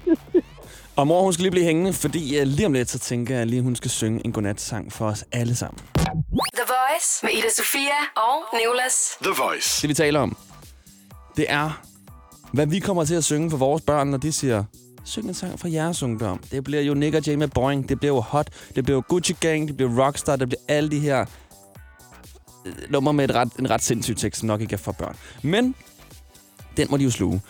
Og 0.96 1.07
mor, 1.07 1.22
hun 1.22 1.33
skal 1.33 1.42
lige 1.42 1.51
blive 1.51 1.64
hængende, 1.64 1.92
fordi 1.92 2.40
uh, 2.40 2.46
lige 2.46 2.66
om 2.66 2.72
lidt, 2.72 2.90
så 2.90 2.98
tænker 2.98 3.37
jeg 3.37 3.46
lige, 3.46 3.62
hun 3.62 3.77
skal 3.77 3.90
synge 3.90 4.20
en 4.24 4.33
godnatsang 4.33 4.92
for 4.92 5.07
os 5.07 5.24
alle 5.33 5.57
sammen. 5.57 5.79
The 5.94 6.64
Voice 6.66 7.09
med 7.22 7.31
Ida 7.33 7.51
Sofia 7.57 7.98
og 8.16 8.59
Nicolas. 8.59 8.94
The 9.22 9.33
Voice. 9.42 9.83
Det 9.83 9.88
vi 9.88 9.94
taler 9.94 10.20
om, 10.20 10.37
det 11.38 11.46
er, 11.48 11.83
hvad 12.53 12.66
vi 12.66 12.79
kommer 12.79 13.05
til 13.05 13.14
at 13.14 13.24
synge 13.24 13.51
for 13.51 13.57
vores 13.57 13.83
børn, 13.83 14.09
når 14.09 14.18
de 14.18 14.33
siger, 14.33 14.64
syng 15.05 15.29
en 15.29 15.35
sang 15.35 15.61
fra 15.61 15.68
jeres 15.68 16.03
ungdom. 16.03 16.40
Det 16.51 16.64
bliver 16.64 16.83
jo 16.83 16.94
Nick 16.94 17.14
og 17.14 17.27
Jay 17.27 17.35
med 17.35 17.48
Boing, 17.48 17.88
det 17.88 17.98
bliver 18.01 18.14
jo 18.14 18.20
Hot, 18.20 18.48
det 18.74 18.85
bliver 18.85 18.96
jo 18.96 19.03
Gucci 19.09 19.33
Gang, 19.40 19.68
det 19.68 19.77
bliver 19.77 20.07
Rockstar, 20.07 20.37
det 20.37 20.48
bliver 20.48 20.61
alle 20.68 20.90
de 20.90 21.01
her 21.01 21.24
øh, 22.66 22.72
nummer 22.90 23.12
med 23.12 23.24
et 23.24 23.35
ret, 23.35 23.53
en 23.59 23.70
ret 23.70 23.83
sindssyg 23.83 24.16
tekst, 24.16 24.40
som 24.40 24.46
nok 24.46 24.61
ikke 24.61 24.72
er 24.72 24.79
for 24.79 24.92
børn. 24.92 25.16
Men 25.42 25.74
den 26.77 26.87
må 26.90 26.96
de 26.96 27.05
jo 27.05 27.11
sluge. 27.11 27.40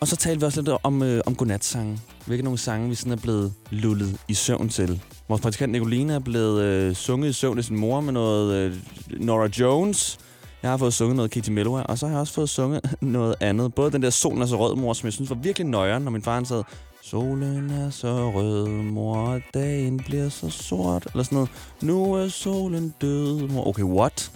Og 0.00 0.08
så 0.08 0.16
talte 0.16 0.40
vi 0.40 0.46
også 0.46 0.60
lidt 0.60 0.76
om, 0.82 1.02
øh, 1.02 1.20
om 1.26 1.34
godnatsange. 1.34 2.00
Hvilke 2.26 2.44
nogle 2.44 2.58
sange, 2.58 2.88
vi 2.88 2.94
sådan 2.94 3.12
er 3.12 3.16
blevet 3.16 3.52
lullet 3.70 4.20
i 4.28 4.34
søvn 4.34 4.68
til. 4.68 5.02
Vores 5.28 5.40
praktikant 5.40 5.72
Nicolina 5.72 6.14
er 6.14 6.18
blevet 6.18 6.62
øh, 6.62 6.94
sunget 6.94 7.28
i 7.28 7.32
søvn 7.32 7.58
af 7.58 7.64
sin 7.64 7.76
mor 7.76 8.00
med 8.00 8.12
noget 8.12 8.54
øh, 8.54 8.76
Nora 9.20 9.48
Jones. 9.60 10.18
Jeg 10.64 10.72
har 10.72 10.76
fået 10.76 10.94
sunget 10.94 11.16
noget 11.16 11.30
Katie 11.30 11.54
Melua, 11.54 11.82
og 11.82 11.98
så 11.98 12.06
har 12.06 12.12
jeg 12.12 12.20
også 12.20 12.32
fået 12.32 12.48
sunget 12.48 12.96
noget 13.00 13.34
andet. 13.40 13.74
Både 13.74 13.90
den 13.90 14.02
der 14.02 14.10
Solen 14.10 14.42
er 14.42 14.46
så 14.46 14.56
rød, 14.56 14.76
mor, 14.76 14.92
som 14.92 15.06
jeg 15.06 15.12
synes 15.12 15.30
var 15.30 15.36
virkelig 15.36 15.66
nøjeren, 15.66 16.02
når 16.02 16.10
min 16.10 16.22
far 16.22 16.34
han 16.34 16.44
sad, 16.44 16.62
Solen 17.02 17.70
er 17.70 17.90
så 17.90 18.30
rød, 18.30 18.68
mor, 18.68 19.40
dagen 19.54 19.96
bliver 19.96 20.28
så 20.28 20.50
sort. 20.50 21.06
Eller 21.12 21.22
sådan 21.22 21.36
noget. 21.36 21.50
Nu 21.82 22.14
er 22.14 22.28
solen 22.28 22.94
død, 23.00 23.48
mor. 23.48 23.66
Okay, 23.66 23.82
what? 23.82 24.32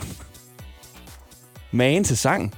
Magen 1.73 2.05
til 2.05 2.17
sang. 2.17 2.55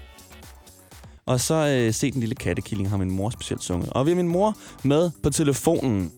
Og 1.26 1.40
så 1.40 1.54
øh, 1.54 1.94
se 1.94 2.10
den 2.10 2.20
lille 2.20 2.34
kattekilling 2.34 2.90
har 2.90 2.96
min 2.96 3.10
mor 3.10 3.30
specielt 3.30 3.62
sunget. 3.62 3.90
Og 3.90 4.06
vi 4.06 4.10
har 4.10 4.16
min 4.16 4.28
mor 4.28 4.56
med 4.82 5.10
på 5.22 5.30
telefonen. 5.30 6.12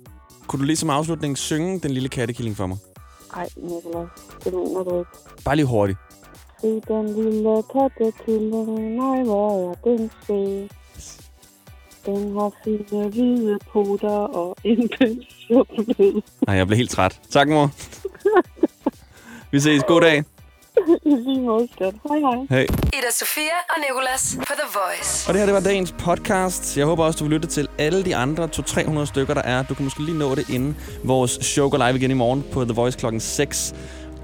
Kunne 0.47 0.61
du 0.61 0.67
lige 0.67 0.77
som 0.77 0.91
afslutning 0.91 1.39
synge 1.39 1.81
den 1.81 1.91
lille 1.91 2.09
kattekilling 2.09 2.57
for 2.57 2.67
mig? 2.67 2.79
Ej, 3.37 3.49
Nicolás, 3.57 4.41
det 4.45 4.53
mener 4.53 4.85
du 4.85 4.99
ikke. 4.99 5.11
Bare 5.45 5.57
lige 5.57 5.67
hurtigt. 5.67 5.99
Se 6.63 6.81
den 6.89 7.07
lille 7.15 7.63
kattekilling, 7.73 8.97
nej, 8.97 9.23
hvor 9.23 9.71
er 9.71 9.75
den 9.85 10.11
sød. 10.27 10.69
Den 12.07 12.33
har 12.33 12.53
fine 12.65 13.09
hvide 13.09 13.59
poter 13.73 14.09
og 14.11 14.57
en 14.65 14.89
pensel. 14.99 16.23
Nej, 16.47 16.57
jeg 16.57 16.67
blev 16.67 16.77
helt 16.77 16.91
træt. 16.91 17.21
Tak, 17.31 17.49
mor. 17.49 17.71
vi 19.51 19.61
ses. 19.61 19.83
God 19.87 20.01
dag. 20.01 20.25
I 21.05 21.11
lige 21.11 21.41
måde, 21.41 21.69
skat. 21.73 21.95
Hej, 22.09 22.19
hej. 22.19 22.47
Hej. 22.51 22.63
Ida 22.99 23.11
Sofia 23.11 23.59
og 23.69 23.77
Nicolas 23.89 24.37
på 24.39 24.53
The 24.53 24.69
Voice. 24.75 25.29
Og 25.29 25.35
det 25.35 25.41
her, 25.41 25.47
det 25.47 25.55
var 25.55 25.61
dagens 25.61 25.95
podcast. 25.99 26.77
Jeg 26.79 26.87
håber 26.87 27.05
også, 27.05 27.19
du 27.19 27.25
vil 27.25 27.33
lytte 27.33 27.49
til 27.49 27.69
alle 27.79 28.05
de 28.05 28.17
andre 28.17 28.45
200-300 28.45 29.05
stykker, 29.05 29.35
der 29.35 29.43
er. 29.43 29.63
Du 29.63 29.75
kan 29.75 29.85
måske 29.85 30.03
lige 30.03 30.19
nå 30.19 30.35
det 30.35 30.49
inden 30.51 30.77
vores 31.05 31.31
show 31.31 31.69
går 31.69 31.79
live 31.79 31.99
igen 31.99 32.11
i 32.11 32.15
morgen 32.15 32.45
på 32.53 32.65
The 32.65 32.75
Voice 32.75 32.99
klokken 32.99 33.21
6. 33.21 33.75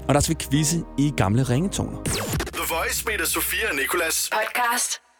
Og 0.09 0.15
der 0.15 0.19
skal 0.19 0.35
vi 0.39 0.45
quizze 0.49 0.77
i 0.97 1.13
gamle 1.17 1.43
ringetoner. 1.43 2.03
The 2.03 2.75
Voice 2.75 3.05
med 3.05 3.25
Sofia 3.25 3.69
og 3.69 3.75
Nicolas. 3.75 4.29
Podcast 4.33 5.08